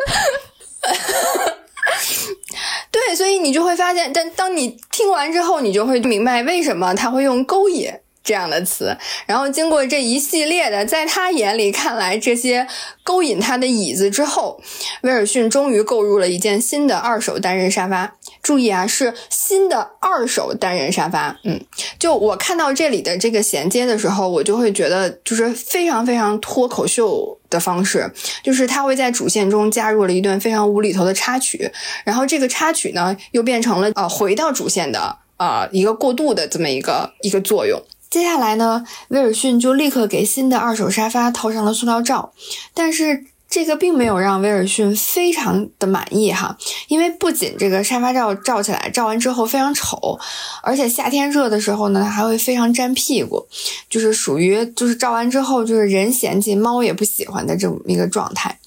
[2.90, 7.90] 对，所以你就会发现，但当你听完之后，你就会明白为什么他会用勾引。
[8.28, 12.66] 这样的词，然后经过这一系列的，在他眼里看来这些
[13.02, 14.60] 勾引他的椅子之后，
[15.00, 18.16] 威尔逊终于购入了一件新的二手单人沙发。
[18.42, 21.38] 注意啊，是新的二手单人沙发。
[21.44, 21.58] 嗯，
[21.98, 28.12] 就我看到这里的这个衔接的时候，我就会觉得就是非常非常脱口秀的方式，
[28.42, 31.72] 就是他会在主线中加入了一段非常无厘头的插曲，
[32.04, 37.82] 然后这个插曲呢又变成了呃回到主线的呃一个过渡的这么一个一个作用。
[38.10, 42.32] 接下来呢，威尔逊就立刻给新的二手沙发套上了塑料罩，
[42.72, 46.56] 但是这个并没有让威尔逊非常的满意哈，
[46.88, 50.18] 因为不仅这个沙发罩罩起来，罩完之后非常丑，
[50.62, 53.46] 而且夏天热的时候呢，还会非常粘屁股，
[53.90, 58.58] 就是属于就是罩完之后就是人嫌弃猫也不喜欢的这么一个状态。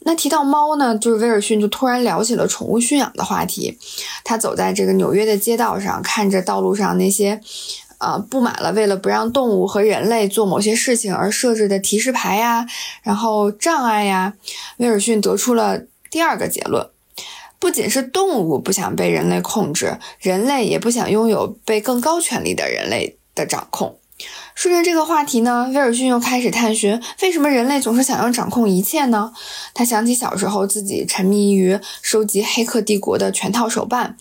[0.00, 3.78] 那提到猫呢，就是威尔逊就突然聊起了宠物驯养的话题，
[4.22, 7.40] 他走在这个纽约的街道上，看着道路上那些。
[7.98, 12.66] 呃，布满了为了不让动物和人类做某些事情而设置的提示牌呀，
[13.02, 14.34] 然后障碍呀。
[14.76, 16.88] 威尔逊得出了第二个结论：
[17.58, 23.98] 不仅是动物不想被人类控制，人类也不想拥有被更高权力的人类的掌控。
[24.54, 29.30] 顺着这个话题呢，威尔逊又开始探寻为什么人类总是想要掌控一切呢？
[29.74, 34.16] 他想起小时候自己沉迷于收集《黑客帝国》的全套手办，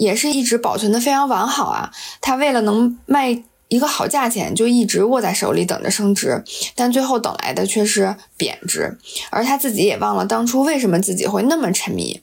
[0.00, 1.92] 也是一直保存的非常完好啊。
[2.22, 6.42] 他为了能卖一个好价钱，就一直握在手里等着升值，
[6.74, 8.98] 但最后等来的却是贬值。
[9.30, 12.20] 而他自己也忘了当初为什么自己会那么沉迷。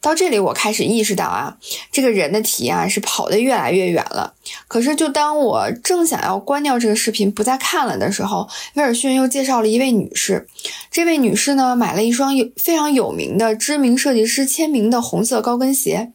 [0.00, 1.56] 到这里，我开始意识到啊，
[1.90, 4.34] 这个人的题啊是跑得越来越远了。
[4.68, 10.46] 可是，就当我正想要关掉这个视频不再看了的时候，威尔逊又介绍了一位女士。
[10.90, 16.12] 这位女士呢，买了一双有非常有名的知名设计师签名的红色高跟鞋，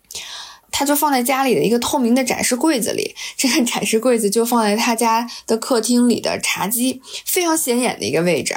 [0.71, 3.15] 他就放在家里的一个透明的展示柜子里。
[3.37, 8.55] 这个展示柜子就放在他家的客厅里的茶几，非常显眼的一个位置。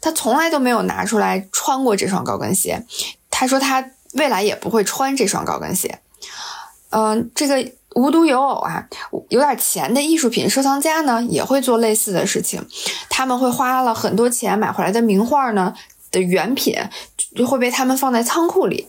[0.00, 2.84] 他从来都没有拿出来穿过这双高跟鞋。
[3.30, 3.92] 他说他。
[4.14, 6.00] 未来也不会穿这双高跟鞋。
[6.90, 8.86] 嗯，这个无独有偶啊，
[9.30, 12.62] 有点钱的艺术品收藏家呢，也会做类似的事情。
[13.08, 15.72] 他们会花了很多钱买回来的名画呢
[16.10, 16.76] 的原品，
[17.34, 18.86] 就会被他们放在仓库里。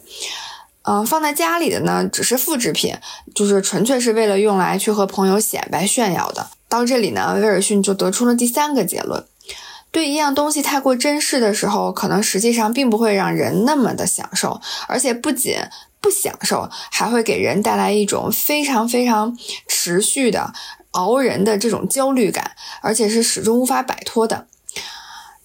[0.86, 2.96] 嗯，放在家里的呢，只是复制品，
[3.34, 6.50] 就是纯粹是为了用来去和朋友显摆炫耀的。
[6.68, 9.24] 到这里呢，威尔逊就得出了第三个结论。
[9.92, 15.56] 对一样东西太过珍视的时候，可能实际上并不会让人那么的享受，而且不仅
[16.02, 20.52] 不享受，还会给人带来一种非常非常持续的
[20.92, 24.48] 熬人的这种焦虑感，而且是始终无法摆脱的。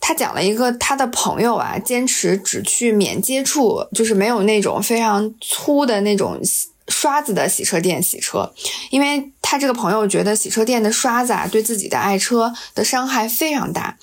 [0.01, 6.40] 他讲了一个他的朋友啊，坚持只去免接触，就是没有那种非常粗的那种
[6.88, 8.53] 刷子的洗车店洗车，
[8.90, 13.99] 因为他这个朋友觉得洗车店的刷子啊，对自己的爱车的伤害非常大。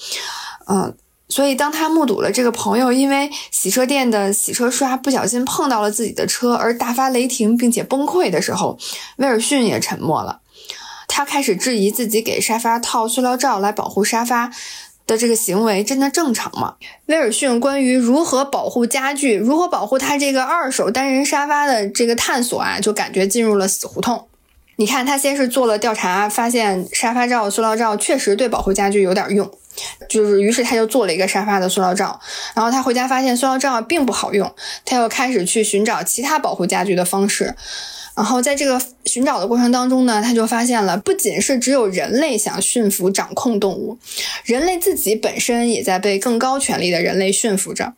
[0.67, 0.95] 嗯，
[1.29, 8.77] 所以当他目睹了这个朋友因为洗车店的洗车刷不小心碰到了自己的车而大发雷霆并且崩溃的时候，
[9.17, 10.41] 威尔逊也沉默了。
[11.07, 14.51] 他开始质疑自己给沙发套塑料罩来保护沙发
[15.07, 16.75] 的这个行为真的正常吗？
[17.05, 24.27] 威尔逊关于如何保护家具、如何保护他这个二手单人沙发的这个探索啊，就感觉进入了死胡同。
[24.77, 29.49] 你看，他先是做了调查，发现沙发罩、塑料罩确实对保护家具有点用。
[30.09, 32.19] 就是，于是他就做了一个沙发的塑料罩，
[32.53, 34.53] 然后他回家发现塑料罩并不好用，
[34.85, 37.55] 他又开始去寻找其他保护家具的方式，
[38.15, 43.97] 然后在这个寻找的过程当中呢，他就发现了，不仅是只有人类想驯服掌控动物，
[44.45, 47.93] 人类自己本身也在被更高权力的人类驯服着，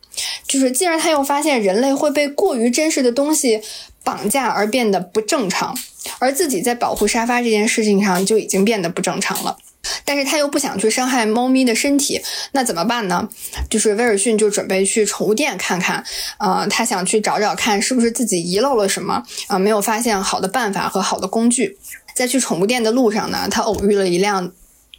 [0.46, 3.60] 就是进而他又发现人类会被过于真实的东西
[4.02, 5.76] 绑架而变得不正常，
[6.18, 9.56] 而自己在保护沙发这件事情上就已经变得不正常了。
[10.04, 12.20] 但是他又不想去伤害猫咪的身体，
[12.52, 13.28] 那怎么办呢？
[13.70, 16.04] 就是威尔逊就准备去宠物店看看，
[16.38, 21.78] 呃，他想去找找看是不是自己遗漏了什么，啊，没有发现好的办法和好的工具。
[22.14, 24.52] 在去宠物店的路上呢，他偶遇了一辆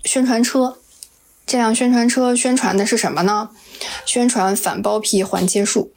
[0.06, 0.78] 宣传车，
[1.46, 3.50] 这辆宣传车宣传的是什么呢？
[4.06, 5.92] 宣传反包皮环切术。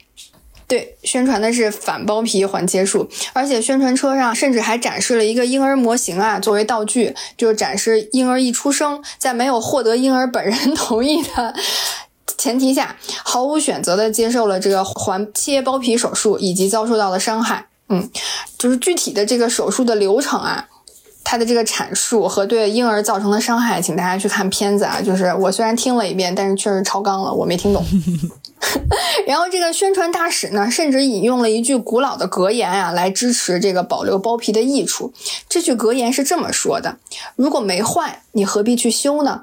[0.73, 11.53] 对，宣传的是反包皮环切术，而且宣传车上甚至还展示了一个婴儿模型啊，作为道具，就是展示婴儿一出生，在没有获得婴儿本人 同意的
[12.39, 17.67] 前提下，毫无选择的接受了这个环切包皮手术，以及遭受到的伤害。
[17.89, 18.09] 嗯，
[18.57, 20.67] 就是具体的这个手术的流程啊，
[21.23, 25.01] 它的这个阐述和对婴儿造成的伤害，请大家去看片子啊。
[25.01, 27.83] 就是我虽然听了一遍，但是确实超纲了，我没听懂。
[29.27, 35.13] 然后这个宣传大使呢，甚至引用了一句古老的格言啊，来支持这个保留包皮的益处。
[35.49, 36.97] 这句格言是这么说的
[37.35, 39.41] ：“如果没坏，你何必去修呢？”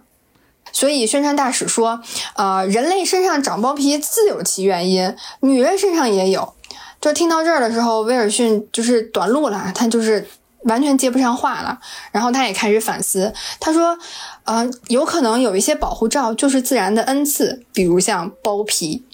[0.72, 2.01] 所以宣传大使说
[2.35, 6.55] ：“啊，人类身上长包皮自有其原因，女人身上也有。”
[7.01, 10.26] 就听到这儿的时候，威尔逊就是短路了，他就是
[10.64, 11.78] 完全接不上话了。
[12.12, 13.98] 然后他也开始反思，他说
[14.44, 19.04] ：“呃，有可能有一些保护罩就是自然的恩赐，比如像包皮。”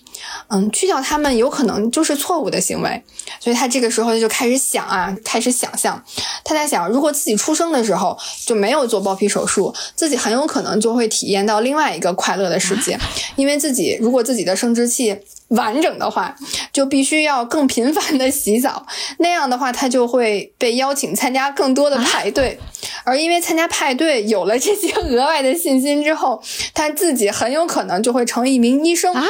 [0.49, 3.03] 嗯，去掉他们有可能就是错误的行为，
[3.41, 6.03] 所以他这个时候就开始想啊，开始想象，
[6.45, 12.99] 他在想，如果自己出生的时候就没有做包皮手术，自己很有可能就会体验到另外一个快乐的世界，
[13.37, 15.17] 因为自己如果自己的生殖器
[15.49, 16.35] 完整的话，
[16.73, 18.87] 就必须要更频繁的洗澡，
[19.19, 22.59] 那样的话他就会被邀请参加更多的派对，
[23.05, 26.43] 而因为参加派对有了这些额外的信心之后，
[26.75, 29.25] 他自己很有可能就会成为一名医生啊。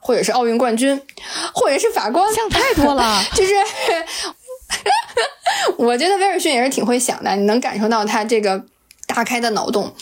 [0.00, 1.00] 或者是奥运冠军，
[1.52, 3.22] 或者是法官，想太多了。
[3.34, 3.54] 就是，
[5.76, 8.62] 我觉得威尔逊也是挺会想的，你能感受到他这个
[9.08, 9.92] 大开的脑洞。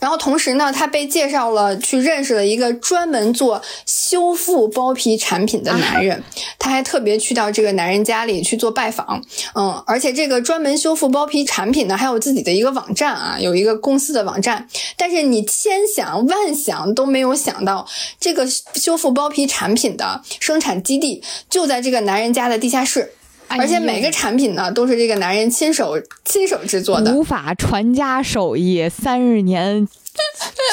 [0.00, 6.22] 然后同时呢，他被介绍了去认识了一个专门做修复包皮产品的男人，
[6.58, 9.22] 他还特别去到这个男人家里去做拜访。
[9.54, 14.66] 嗯，而且这个专门修复包皮产品呢，还有自己的一个网站啊，有一个公司的网站。
[14.96, 17.86] 但是你千想万想都没有想到，
[18.18, 23.12] 这个修复包皮产品的生产基地就在这个男人家的地下室。
[23.58, 29.86] 而且每个产品呢，都是这个男人亲手亲手制作的，无法传家手艺，三十年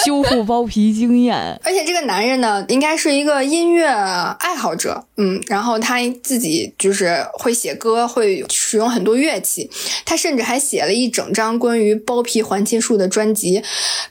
[0.06, 1.38] 修复包皮经验。
[1.64, 9.70] 而且这个男人呢，应该是一个音乐爱好者，嗯，然后他自己就是会写歌，会使用很多乐器，
[10.06, 13.64] 他甚至还写了一整张关于包皮环切术的专辑，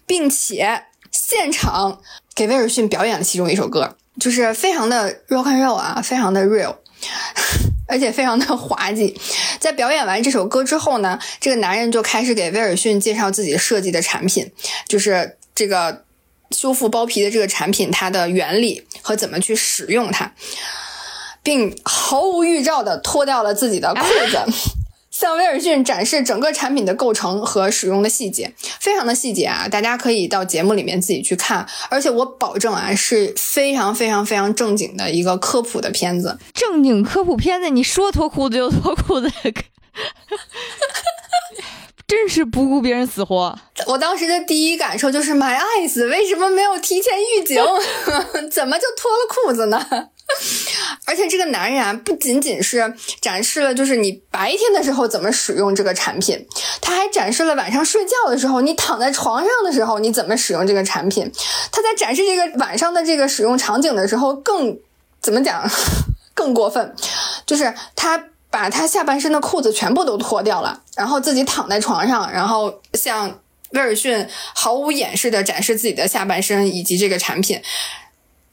[0.06, 2.00] 并且现场
[2.34, 6.74] 给威尔逊表演了其中一首歌，就是非常的 rock and roll 啊，非常的 real。
[7.88, 9.18] 而且非常的滑稽，
[9.58, 14.52] 在表演完这首歌之后呢，这个男人就开始给威尔逊介绍自己设计的产品，
[14.86, 16.04] 就是这个
[16.50, 20.32] 修复包皮的这个产品，它的原理和怎么去使用它，
[21.42, 24.38] 并毫无预兆的脱掉了自己的裤子。
[25.18, 29.66] 向威尔逊展示整个产品的构成和使用的细节，非常的细节啊！
[29.66, 36.38] 大家可以到节目里面自己去看，而且我保证啊，是非常非常非常正经的一个科普的片子。
[36.54, 39.28] 正经科普片子，你说脱裤子就脱裤子，
[42.06, 43.58] 真是不顾别人死活。
[43.88, 47.60] 我当时的第一感受就是，My eyes，为什么没有提前预警？
[48.52, 50.10] 怎么就脱了裤子呢？
[51.06, 56.46] 而且这个男人啊，不仅仅是展示了就是你白天的时候怎么使用这个产品，
[56.82, 61.30] 他还展示了晚上睡觉的时候，你躺在床上的时候你怎么使用这个产品。
[61.72, 64.78] 他在展示这个晚上的这个使用场景的时候，更
[65.20, 65.68] 怎么讲，
[66.34, 66.94] 更过分，
[67.46, 77.60] 就是他把他下半身的裤子全部都脱掉了，然后自己躺在床上，然后向威尔逊毫无掩饰的展示自己的下半身以及这个产品。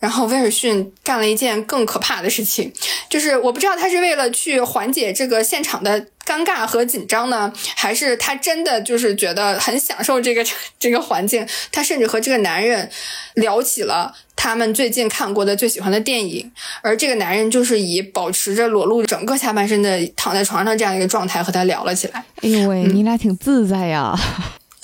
[0.05, 2.71] 然后威尔逊干了一件更可怕的事情，
[3.09, 10.45] 就是我不知道他是为了去缓解这个现场的尴尬和紧张呢，还是他真的就是觉得很享受这个
[10.77, 11.43] 这个环境。
[11.71, 12.87] 他甚至和这个男人
[13.33, 16.51] 聊起了他们最近看过的最喜欢的电影，
[16.83, 22.23] 而这个男人就是以保持着裸露整个下半身的躺在床上这样一个状态和他聊了起来。
[22.43, 24.15] 哎呦喂，你俩挺自在呀。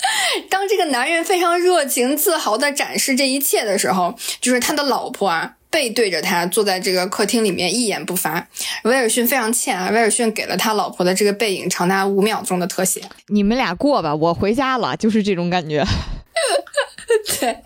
[0.50, 8.48] 当这个男人非常热情、自豪地展示这一切的时候，就是他的老婆啊，背对着他坐在这个客厅里面，一言不发。
[8.84, 13.02] 威尔逊非常欠啊，威尔逊给了他老婆的这个背影长达五秒钟的特写。
[13.28, 15.84] 你们俩过吧，我回家了，就是这种感觉。
[17.40, 17.56] 对。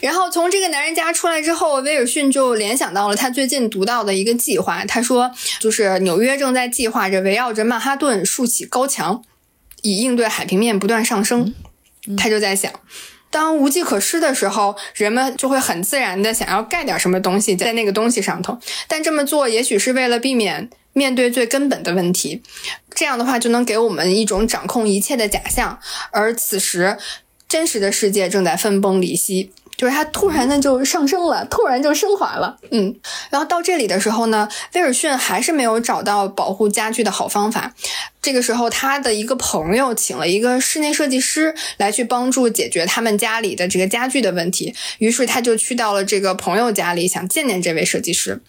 [0.00, 4.84] 然后从这个男人家出来之后，威尔逊就联想到了他最近读到的一个计划。
[4.84, 9.22] 他说，就是纽约正在计划着围绕着曼哈顿竖起高墙。
[9.88, 11.54] 以应对海平面不断上升，
[12.18, 12.70] 他就在想，
[13.30, 18.58] 当无计可施的时候，人们就会很自然的想要盖点什么东西在那个东西上头。
[18.86, 22.42] 但这么做也许是为了避免面对最根本的问题，
[22.94, 25.78] 这样的话就能给我们一种掌控一切的假象。
[26.10, 26.98] 而此时，
[27.48, 29.52] 真实的世界正在分崩离析。
[29.78, 32.94] 就是它突然的就上升了，突然就升华了，嗯，
[33.30, 37.72] 然后到这里的时候呢，威尔逊还是没有找到保护家具的好方法。
[38.20, 44.74] 这个时候，他的一个朋友请了一个室内设计师来去帮助解决他们家里的这个家具的问题。
[44.98, 48.42] 于是他就去到了这个朋友家里，想见见这位设计师。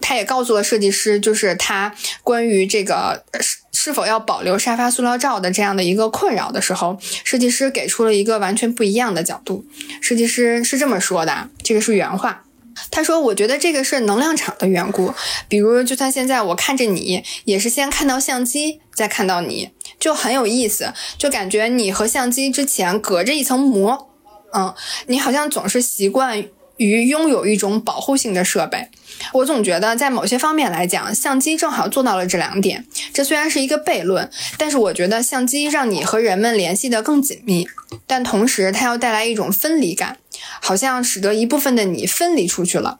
[0.00, 1.92] 他也告诉了设计师，就是他
[2.22, 3.24] 关于这个。
[3.72, 9.64] 是否要保留沙发塑料罩的这样的一个困扰的时候，设计师给出了一个完全不一样的角度。
[10.00, 12.44] 设计师是这么说的，这个是原话。
[12.90, 15.12] 他说：“我觉得这个是能量场的缘故。
[15.48, 24.08] 比如，就算现在我看着你，也是先看到相机，再看到你，就很有意思，就感觉你和相机之前隔着一层膜。
[24.52, 24.72] 嗯，
[25.06, 26.42] 你好像总是习惯
[26.84, 28.88] 于拥有一种保护性的设备。”
[29.34, 32.86] 我总觉得，在某些方面来讲，相机正好做到了这两点。
[33.12, 37.68] 这虽然是一个悖论，但是我觉得相机让你和人们联系得更紧密，
[38.06, 40.16] 但同时它要带来一种分离感，
[40.62, 42.98] 好像使得一部分的你分离出去了。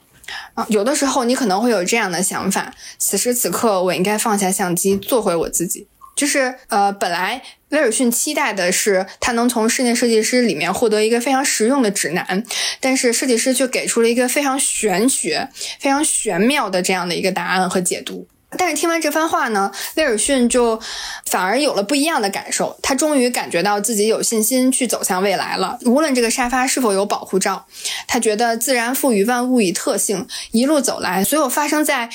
[0.55, 5.87] 啊，有的时候你可能会有这样的想法：此时此刻，我应该放下相机，做回我自己。
[6.15, 7.41] 就是呃，本来
[7.71, 12.45] 威尔逊期待的是他能从室内设计师里面获得一个非常实用的指南，
[12.81, 15.49] 但是设计师却给出了一个非常玄学、
[15.79, 18.27] 非常玄妙的这样的一个答案和解读。
[18.59, 20.81] 但是听完这番话呢，威尔逊就
[21.27, 22.77] 反而有了不一样的感受。
[22.83, 25.79] 他终于感觉到自己有信心去走向未来了。
[25.85, 27.67] 无论这个沙发是否有保护罩，
[28.09, 32.11] 他觉得自然赋予万物以特性，一路走来，所有发生在。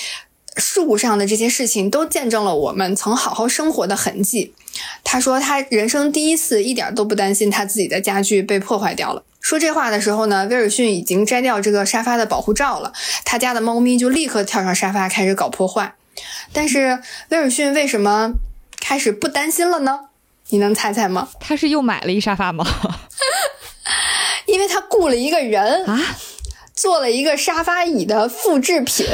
[0.58, 4.53] 事物上的这些事情都见证了我们曾好好生活的痕迹。
[5.04, 9.24] 他说他人生第一次一点都不担心他自己的家具被破坏掉了。
[9.40, 12.92] 说这话的时候呢，威尔逊已经摘掉这个沙发的保护罩了，
[13.24, 15.94] 他家的猫咪就立刻跳上沙发开始搞破坏。
[16.52, 18.34] 但是威尔逊为什么
[18.80, 20.00] 开始不担心了呢？
[20.50, 21.30] 你能猜猜吗？
[21.40, 22.66] 他是又买了一沙发吗？
[24.48, 26.00] 因为他雇了一个人啊，
[26.74, 29.06] 做了一个沙发椅的复制品。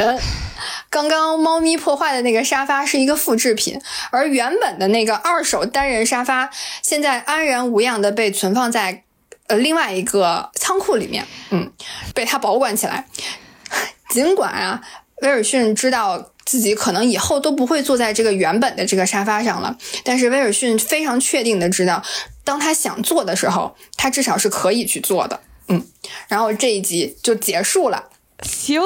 [0.91, 3.81] 刚刚猫咪破坏的那个沙发是一个复制品，
[4.11, 6.49] 而原本的那个二手单人沙发
[6.83, 9.05] 现在安然无恙的被存放在
[9.47, 11.71] 呃另外一个仓库里面，嗯，
[12.13, 13.07] 被他保管起来。
[14.09, 14.81] 尽管啊，
[15.21, 22.03] 威尔逊知道自己可能以后都不会坐在这个原本的这个沙发上了，但是威尔逊非常确定的知道，
[22.43, 25.39] 当他想坐的时候，他至少是可以去做的。
[25.69, 25.87] 嗯，
[26.27, 28.09] 然后这一集就结束了。
[28.41, 28.81] 行，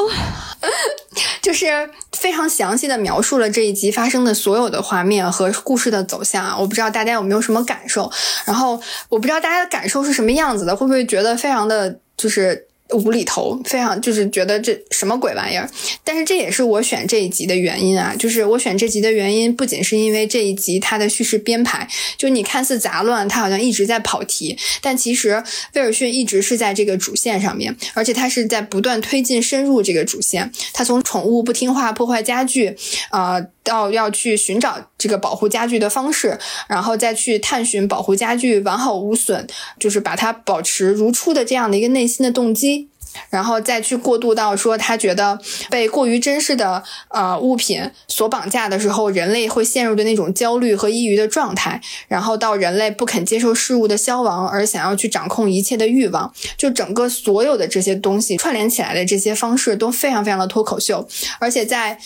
[1.42, 6.58] 就是非常详细的描述了这一集发生的所有的画面和故事的走向啊！
[6.58, 8.12] 我不知道大家有没有什么感受，
[8.46, 12.68] 然后我不知道大家的感受是什么样子的，会不会觉得非常的就是。
[12.90, 15.68] 无厘头，非常就是觉得这什么鬼玩意儿，
[16.04, 18.16] 但是这也是我选这一集的原因啊！
[18.18, 30.52] 就是我选这集的原因，不仅是因为这一集它的叙事编排，就你看似杂乱，它好像一直在跑题，但其实威尔逊一直是在这个主线上面，而且他是在不断推进深入这个主线。
[30.72, 32.76] 他从宠物不听话破坏家具，
[33.12, 36.40] 呃，到要去寻找这个保护家具的方式，
[36.70, 39.46] 然后再去探寻保护家具完好无损，
[39.78, 42.88] 就是把它保持如初的这样的一个内心的动机。
[43.30, 45.40] 然后再去过渡到说，他觉得
[45.70, 51.80] 被过于珍视的呃物品所绑架的时候，人类会陷入的那种焦虑和抑郁的状态。
[52.10, 56.34] 然后到人类不肯接受事物的消亡，而想要去掌控一切的欲望。
[56.58, 61.08] 就整个所有的这些东西串联起来的这些方式都非常非常的脱口秀。
[61.40, 61.98] 而且在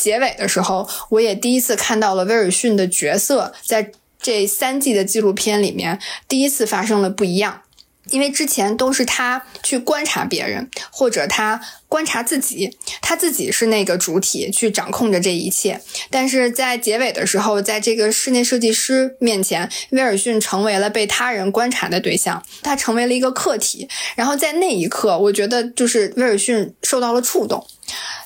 [0.00, 7.62] 结尾的时候，我也第一次看到了威尔逊的角色在这三季的纪录片里面第一次发生了不一样。
[8.08, 15.80] 因为之前都是他去观察别人，或者他观察自己，他自己是那个主体去掌控着这一切。
[16.08, 23.86] 但是在结尾的时候，在这个室内设计师面前，威尔逊成为了被他人观察的对象，他成为了一个客体。
[24.16, 27.64] 然后在那一刻，我觉得就是威尔逊受到了触动，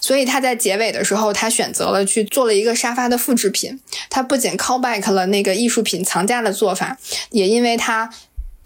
[0.00, 3.80] 所以他在结尾的时候，他选择了去做了一个沙发的复制品。
[4.10, 6.98] 他不仅 call back 了那个艺术品藏家的做法，
[7.30, 8.10] 也因为他。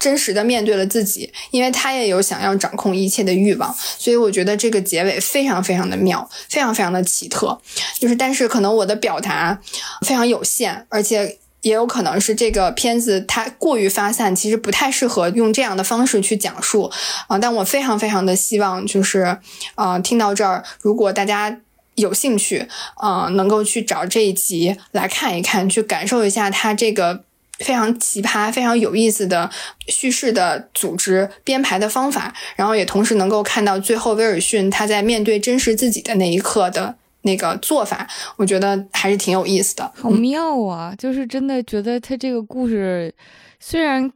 [0.00, 7.60] 真实的面对了自己，因为他也有想要掌控一切的欲望，所以我觉得这个结尾非常非常的妙，非常非常的奇特。
[7.98, 9.60] 就是，但是可能我的表达
[10.06, 16.90] 非常有限，而且也有可能是这个片子它过于发散，其实不太适合用这样的方式去讲述
[17.26, 17.38] 啊。
[17.38, 19.38] 但我非常非常的希望，就是
[19.74, 21.60] 啊，听到这儿，如果大家
[21.94, 27.24] 有兴趣，啊，能够去找这一集来看一看，去感受一下它这个。
[27.58, 29.50] 非常奇葩、非常有意思的
[29.88, 39.92] 叙事的组织编排的方法，然后也同时能够看到最后威尔逊他在面对真实自己的那一刻的那个做法，我觉得还是挺有意思的。
[39.94, 40.94] 好妙啊！
[40.96, 43.14] 就是真的觉得他这个故事
[43.60, 44.10] 虽然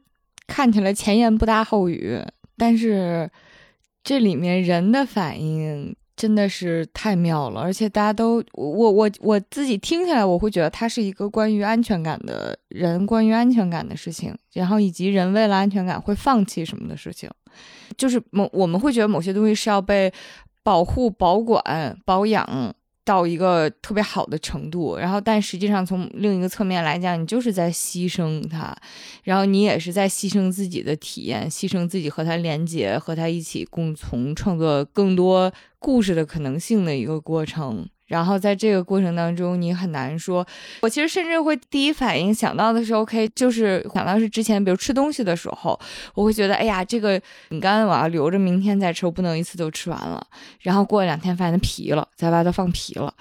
[0.47, 2.19] 看起来前言不搭后语，
[2.57, 3.29] 但是
[4.03, 5.95] 这里面人的反应。
[6.15, 17.27] 真的是太妙了，而且大家都我我我自己听起来，我会觉得它是一个关于安全感的人，关于安全感的事情，然后以及人为了安全感会放弃什么的事情，
[17.97, 20.13] 就是某我们会觉得某些东西是要被
[20.61, 22.47] 保护、保管、保养。
[23.05, 28.75] 到一个特别好的程度，然后但实际上从另一个侧面来讲，你就是在牺牲他，
[29.23, 37.87] 然后你也是在牺牲自己的体验，牺牲自己和他连接，和他一起共同创作更多故事的可能性的一个过程。
[38.13, 40.45] 然后在这个过程当中，你很难说。
[40.83, 45.79] 我其实甚至会第一反应想到的是，OK，就是想到是之前，比如吃东西的时候，
[46.13, 50.23] 我会觉得，哎呀，这个饼干我要留着明天再吃，我不能一次都吃完了。
[50.59, 53.11] 然后过了两天发现它皮了，在外头放皮了。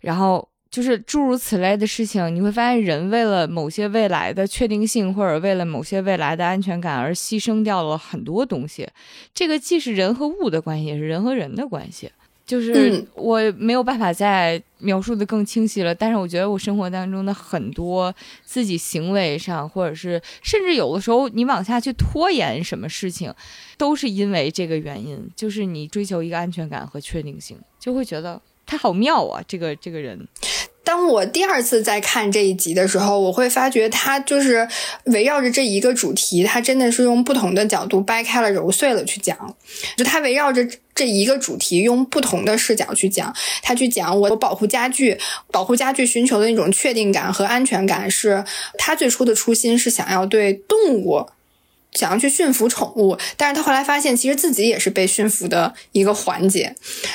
[0.00, 8.86] 然后就是诸如此类的事情，你会发现人为了某些未来的确定性，或者为了某些未来的安全感而牺牲掉了很多东西。
[9.32, 12.12] 这个既是人和物的关系，也是人和人的关系。
[12.52, 23.32] 就是我没有办法再描述的更清晰了，但是我觉得我生活当中的很多自己行为上，或者是甚至有的时候你往下去拖延什么事情，
[23.78, 30.28] 都是因为这个原因，就是你追求一个安全感和确定性，就会觉得他好妙啊，这个这个人。
[30.92, 34.68] 当我第二次再看这一集的时候，我会发觉他就是
[35.04, 39.56] 围绕着这一个主题，他真的是用不同的角度掰开了揉碎了去讲，
[39.96, 45.18] 就他围绕着这一个主题，用不同的视角去讲，他去讲我保护家具，
[45.50, 48.44] 保护家具寻求的那种确定感和安全感，是
[48.76, 51.26] 他最初的初心是想要对动物。
[51.92, 56.74] 想要去驯服宠物，但是他后来发现，其实自己也是被驯服的一个环节。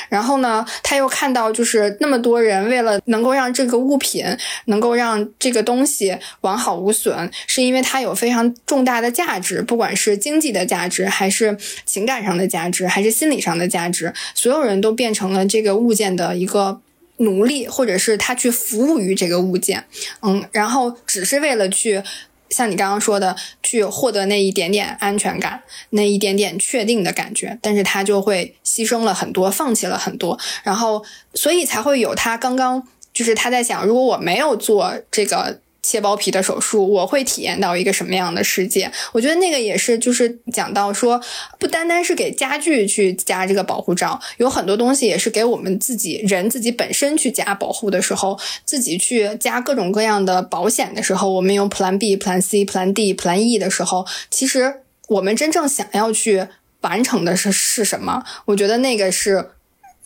[0.09, 4.23] 然后呢，他又看到，就是那么多人为了能够让这个物品
[4.65, 16.79] 能够让这个东西完好无损，是因为它有非常重大的价值，不管是经济的价值，还是情感上的价值，还是心理上的价值，所有人都变成了这个物件的一个
[17.17, 19.85] 奴隶，或者是他去服务于这个物件。
[20.21, 22.03] 嗯，然后只是为了去。
[22.49, 35.59] 像你刚刚说的，去获得那一点点安全感，那一点点确定的感觉，但是他就会牺牲了很多，放弃了很多，然后所以才会有他刚刚就是他在想，如果我没有做这个。
[35.81, 38.91] 切包皮的手术，我会体验到一个什么样的世界？
[39.13, 41.21] 我觉得那个也是，就是讲到说，
[41.59, 56.47] 不单单是给家具去加这个保护罩，有很多东西也是给我们自己人自己本身去加保护的时候，自己去加各种各样的保险的时候，我们用 Plan B、Plan C、Plan D、Plan E 的时候，其实我们真正想要去
[56.81, 58.23] 完成的是是什么？
[58.45, 59.51] 我觉得那个是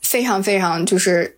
[0.02, 1.38] 非常非常就是。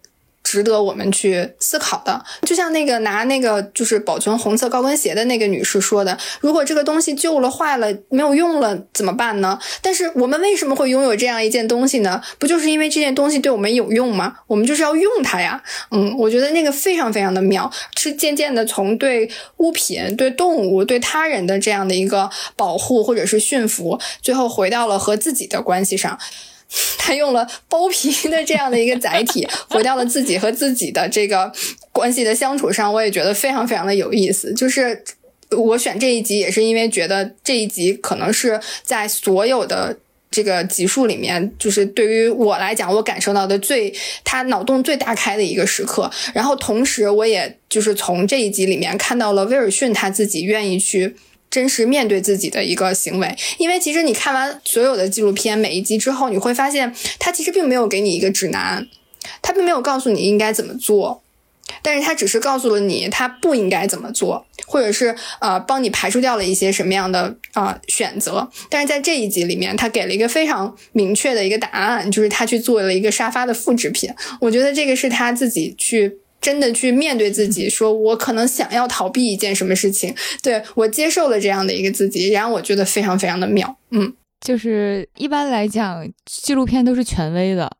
[0.54, 12.22] 值得我们去思考的，就像那个拿那个就是保存红色高跟鞋的那个女士说的：“如果这个东西旧了、坏了、没有用了，怎么办呢？”但是我们为什么会拥有这样一件东西呢？
[12.38, 14.36] 不就是因为这件东西对我们有用吗？
[14.46, 15.60] 我们就是要用它呀。
[15.90, 19.28] 嗯，我觉得那个非常非常的妙，是渐渐的从对
[19.58, 26.20] 物品、对动物、对他人的这样的一个保护或者是驯服，最后回到了和自己的关系上。
[26.98, 31.52] 他用了包皮的这样的一个载体，回到了自己和自己的这个
[31.92, 34.54] 关系的相处上，我也觉得非常非常的有意思。
[34.54, 35.04] 就是
[35.52, 39.98] 我选这一集，也是因为觉得这一集可能是在所有的
[40.32, 43.94] 这个集数里面，就是对于我来讲，我感受到的最
[44.24, 46.10] 他脑洞最大开的一个时刻。
[46.34, 51.16] 然后同时，我也就是从这一集里面看到了威尔逊他自己愿意去。
[51.54, 58.88] 真实面对自己的一个行为，因为其实你看完所有的纪录片每一集之后，你会发现他其实并没有给你一个指南，
[59.44, 61.22] 他并没有告诉你应该怎么做，
[61.84, 68.50] 但是他只是告诉了你他不应该怎么做，或者是呃帮你排除掉了一些什么样的啊选择。
[68.72, 74.12] 但是在这一集里面，他给了一个非常明确的一个答案，就是他去做了一个沙发的复制品。
[74.42, 76.18] 我觉得这个是他自己去。
[76.44, 83.78] 真的去面对自己，说我可能想要逃避一件什么事情，对我接受了这样的一个自己，然后我觉得非常非常的妙。
[83.92, 87.72] 嗯，就是一般来讲，纪录片都是权威的，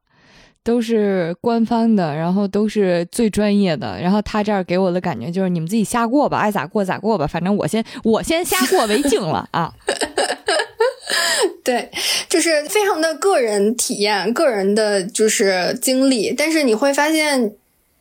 [0.64, 4.00] 都是官方的，然后都是最专业的。
[4.02, 9.74] 然后他这儿给我的感觉就是你们自己瞎过吧，爱咋过咋过吧，反正我先我先瞎过为敬了 啊。
[11.66, 11.92] 对，
[12.30, 17.52] 就是非常的个人体验，个人的就是经历，但是你会发现。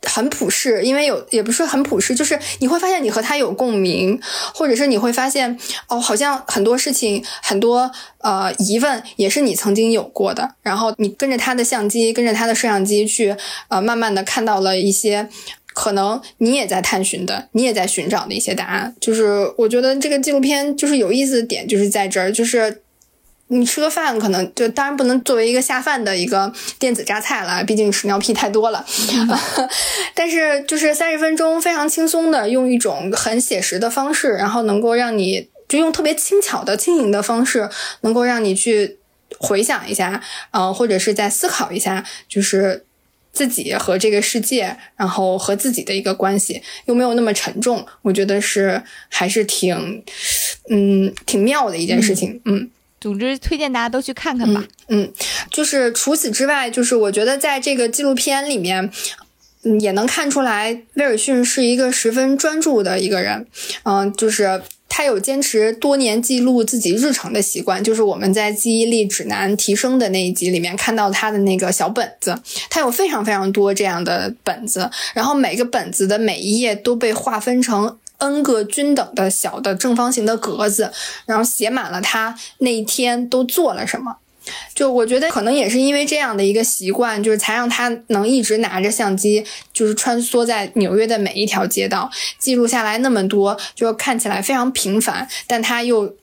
[0.05, 4.20] 很普世，因为有也不是很普世，就是你会发现你和他有共鸣，
[4.55, 10.57] 或者是你会发现哦，好像很多事情、很多呃疑问也是你曾经有过的。
[10.62, 13.34] 然后你跟着他的相机，跟着他的摄像机去
[13.68, 15.28] 呃，慢慢的看到了一些
[15.72, 18.94] 可能你也在探寻的、你也在寻找的一些答案。
[19.00, 22.82] 就是我觉得这个纪录片就是有意思的点就是在这儿，就是。
[23.55, 28.84] 你吃个饭可能就当然不能作为一个下饭的一个电子榨菜了，毕竟屎尿屁太多了。
[30.16, 37.68] 但是就是三十分钟非常轻松的，用一种很写实的方式，然后能够让你就用特别轻巧的、轻盈的方式，
[38.00, 38.96] 能够让你去
[39.38, 40.22] 回想一下，
[40.53, 42.86] 呃，或者是在思考一下，就是
[43.34, 47.86] 自己和这个世界，然后和自己的一个关系，又没有那么沉重。
[48.00, 50.03] 我觉得是还是挺，
[50.70, 52.70] 嗯，挺妙的一件事情，嗯。
[53.03, 54.64] 总之，推荐大家都去看看吧。
[54.86, 55.12] 嗯，
[55.50, 58.88] 就是除此之外，就是我觉得在这个纪录片里面，
[59.64, 63.44] 嗯，也能看出来威尔逊是一个十分专注的一个人。
[63.82, 67.82] 嗯，就是他有坚持多年记录自己日程的习惯。
[67.82, 72.40] 就是我们在记忆力指南提升的那一集里面看到他的那个小本子，
[72.70, 77.98] 他有非常非常多这样的本子，然后每个本子的每一页都被划分成。
[78.27, 80.93] N 个均等的小的正方形的格子，
[81.27, 84.16] 然后写满了他那一天都做了什么。
[84.75, 96.16] 就我觉得可能也是因为这样的一个习惯，就是才让他能一直拿着相机，就是穿梭在纽约的每一条街道，记录下来那么多，就看起来非常平凡，但他又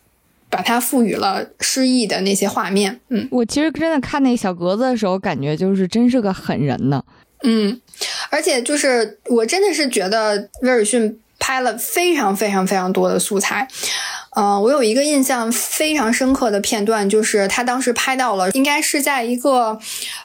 [0.49, 2.99] 把它赋予了诗意的那些画面。
[3.07, 7.01] 嗯，我其实真的看那小格子的时候，感觉就是真是个狠人呢。
[7.43, 7.79] 嗯，
[8.29, 13.67] 而且就是我真的是觉得威尔逊拍了非常非常非常多的素材。
[14.35, 19.79] 嗯，我有一个印象非常深刻的片段，就是他当时拍到了，应该是在一个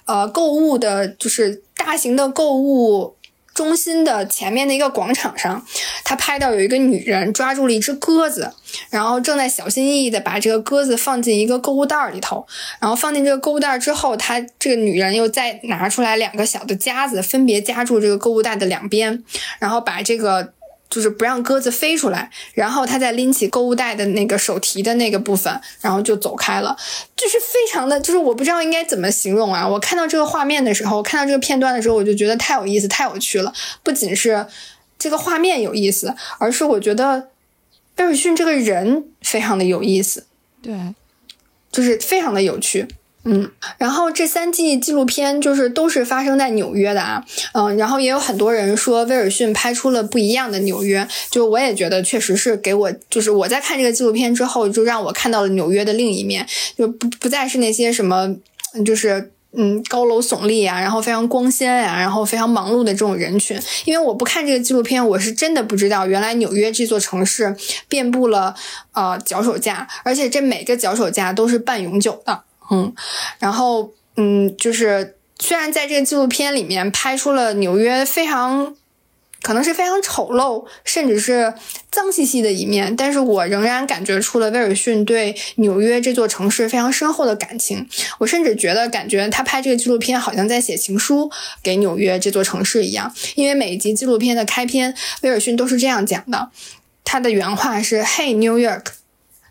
[0.04, 3.16] 呃购物的，就是大型的购物。
[3.54, 5.64] 中心的前面的一个广场上，
[6.02, 8.52] 他拍到有一个女人抓住了一只鸽子，
[8.90, 12.44] 然后正在小心翼翼的把这个鸽子放进一个购物袋里头。
[12.80, 19.22] 然后放进这个购物袋之后，他这个女人又再拿出来两个小的夹子，分别夹住这个购物袋的两边，
[19.60, 20.52] 然后把这个。
[20.90, 26.76] 就是不让鸽子飞出来，然后他再拎起购物袋的那个手提的那个部分，然后就走开了，
[27.16, 29.66] 就是非常的，就是我不知道应该怎么形容啊。
[29.66, 33.52] 我看到这个画面的时候，看到这个片段的时候，我就觉得太有意思，太有趣了。
[33.82, 34.46] 不仅是
[34.98, 37.28] 这个画面有意思，而是我觉得
[37.94, 40.26] 贝尔逊这个人非常的有意思，
[40.62, 40.72] 对，
[41.72, 42.86] 就是非常的有趣。
[43.26, 47.24] 嗯，然后这三季纪录片就是都是发生在纽约的啊，
[47.54, 56.46] 嗯，然后也有很多人说威尔逊拍出了不一样的纽约，就我也觉得确实是给我，就是我在看这个纪录片之后，就让我看到了纽约的另一面，
[56.76, 58.36] 就不不再是那些什么，
[58.84, 67.56] 就是嗯高楼耸立啊，然后非常光鲜呀，然后非常忙碌的这种人群，因为我不看这个纪录片，我是真的不知道原来纽约这座城市
[67.88, 68.54] 遍布了
[68.92, 72.42] 呃脚手架，而且这每个脚手架都是半永久的。
[72.74, 72.94] 嗯，
[73.38, 78.74] 然后嗯，就是虽然在这个纪录片里面拍出了纽约非常
[79.42, 81.52] 可能是非常丑陋，甚至是
[81.90, 87.86] 脏兮兮的一面，但是我仍然感觉出了威尔逊对纽约这座城市非常深厚的感情。
[88.18, 91.30] 我甚至觉得，感觉他拍这个纪录片好像在写情书
[91.62, 96.48] 给纽约这座城市一样，因为每一集纪录片的开篇，威尔逊都是这样讲的，
[97.04, 98.84] 他的原话是：“Hey New York。”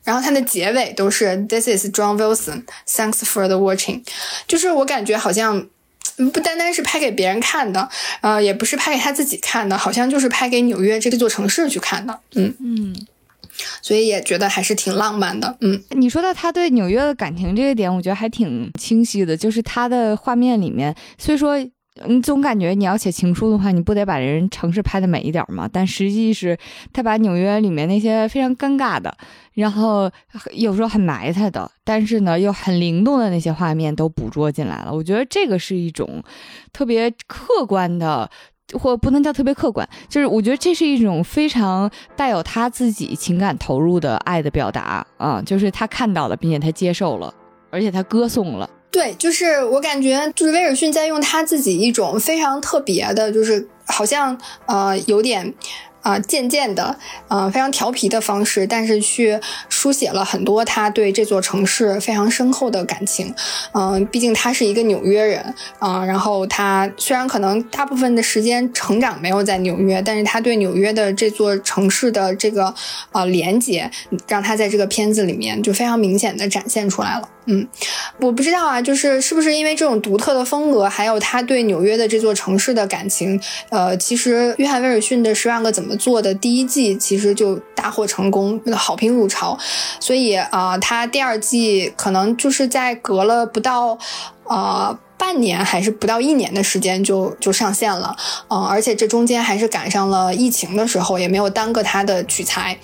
[0.03, 2.63] 然后它的结尾都是 This is John Wilson.
[2.87, 4.03] Thanks for the watching.
[4.47, 5.67] 就是我感觉好像
[6.31, 7.89] 不单单是拍给别人看的，
[8.21, 12.19] 呃，也不是拍给他自己看的，好像就是拍给纽约这座城市去看的。
[12.35, 12.95] 嗯嗯，
[13.81, 15.57] 所以也觉得还是挺浪漫的。
[15.61, 19.37] 嗯，你说到他对纽约的感情这个点，我觉得还挺清晰的。
[19.37, 21.57] 就是他的画面里面，虽说。
[22.07, 25.69] 你总感觉你要写情书的话，你不得把人城市拍的美一点吗？
[25.71, 26.57] 但实际是
[26.91, 29.15] 他把纽约里面那些非常尴尬的，
[29.53, 30.09] 然后
[30.53, 34.91] 有时候很埋汰的，但是呢又很灵动的那些画面都捕捉进来了。
[34.91, 36.23] 我觉得这个是一种
[36.71, 38.27] 特别客观的，
[38.73, 47.31] 或不能叫特别客观，就是我觉得这是一种非常带有他自己情感投入的爱的表达啊，就是他看到了，并且他接受了，
[47.69, 48.67] 而且他歌颂了。
[48.93, 55.53] 对，就是我感觉，就是威尔逊在用他自己一种非常特别的，就是好像呃有点。
[56.03, 56.95] 啊，渐渐的，
[57.29, 59.39] 呃，非常调皮的方式，但是去
[59.69, 63.33] 书写了很多他对这座城市非常深厚的感情。
[63.71, 65.41] 嗯，毕竟他是一个纽约人
[65.79, 72.73] 啊，然后他虽然可能大部分的时间成长没有在纽约，但是他对纽约的这座城市的这个
[73.13, 73.89] 呃连接，
[74.27, 77.29] 让他在这个片子里面就非常明显的展现出来了。
[77.45, 77.67] 嗯，
[78.19, 83.39] 我不知道啊，就是是不是因为这种独特的风格，还有他对纽约的这座城市的感情，
[83.69, 85.91] 呃，其实约翰威尔逊的《十万个怎么》。
[85.95, 89.57] 做的第一季其实就大获成功，好评如潮，
[89.99, 93.97] 所以啊，他第二季可能就是在隔了不到
[94.45, 98.15] 呃半年还是不到一年的时间就就上线了，
[98.49, 102.77] 嗯，而且这中间还是赶上了疫情的时候，也没有耽搁他的取材，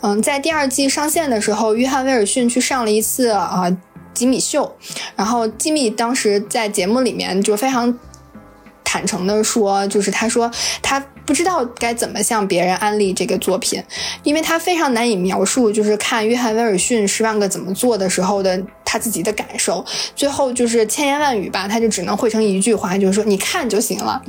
[0.00, 3.74] 嗯，在第二季上线的时候，约翰威尔逊去上了一次啊
[4.14, 4.76] 吉米秀，
[5.16, 7.98] 然后吉米当时在节目里面就非常。
[8.82, 10.50] 坦诚的说，就是他说
[10.82, 11.00] 他
[11.30, 13.80] 不知道该怎么向别人安利这个作品，
[14.24, 19.84] 因为他非常难以描述，就是看约翰威尔逊十万个怎么做的时候的他自己的感受。
[20.16, 24.20] 最后就是千言万语吧，他就只能汇成一句话，就是说你看就行了。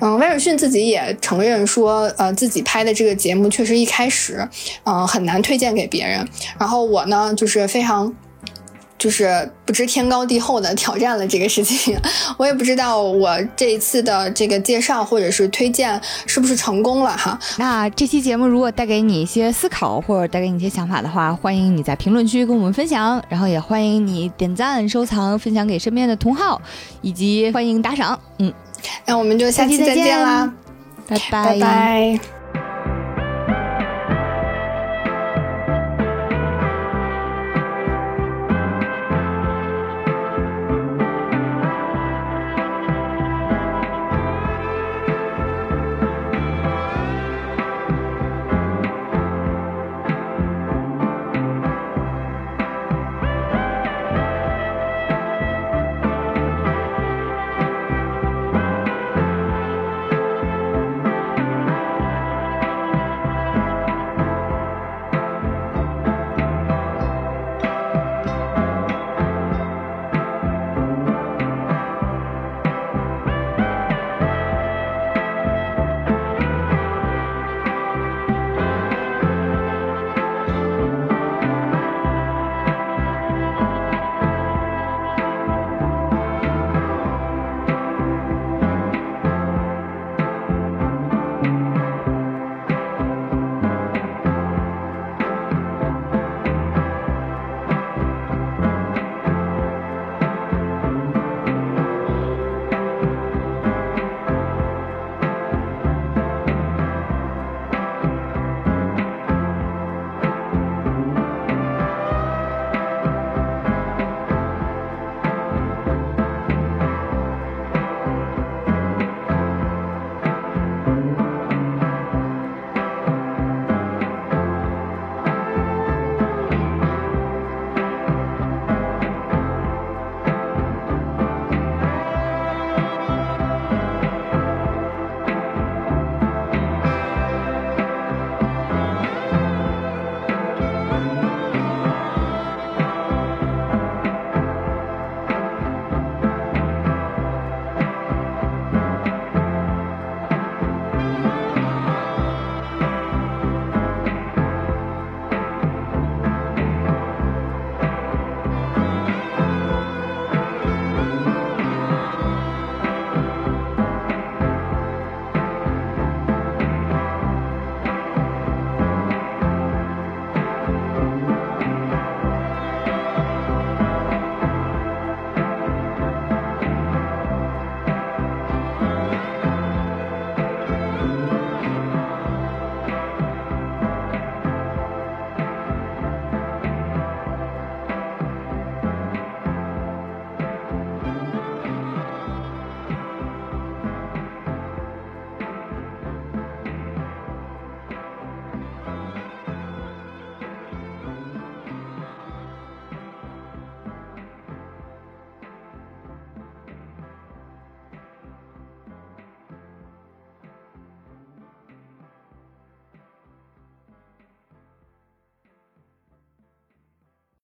[0.00, 4.48] 嗯，威尔逊自己也承认说，呃，自己拍的这个节目确实一开始，
[4.82, 6.28] 嗯，很难推荐给别人。
[6.58, 8.12] 然后我呢，就是非常。
[9.04, 11.94] 就是不知天高地厚的挑战了这个事情，
[12.38, 17.38] 我也不知道我这一次的这个介绍或者是推荐是不是成功了哈。
[17.58, 26.58] 那这期节目如果带给你一些思考或者带给你一些想法的话，欢迎你在评论区跟我们分享，然后也欢迎你点赞、收藏、分享给身边的同好，
[27.02, 28.18] 以及欢迎打赏。
[28.38, 28.50] 嗯，
[29.04, 30.50] 那我们就下期再见啦，
[31.06, 32.43] 拜拜拜拜。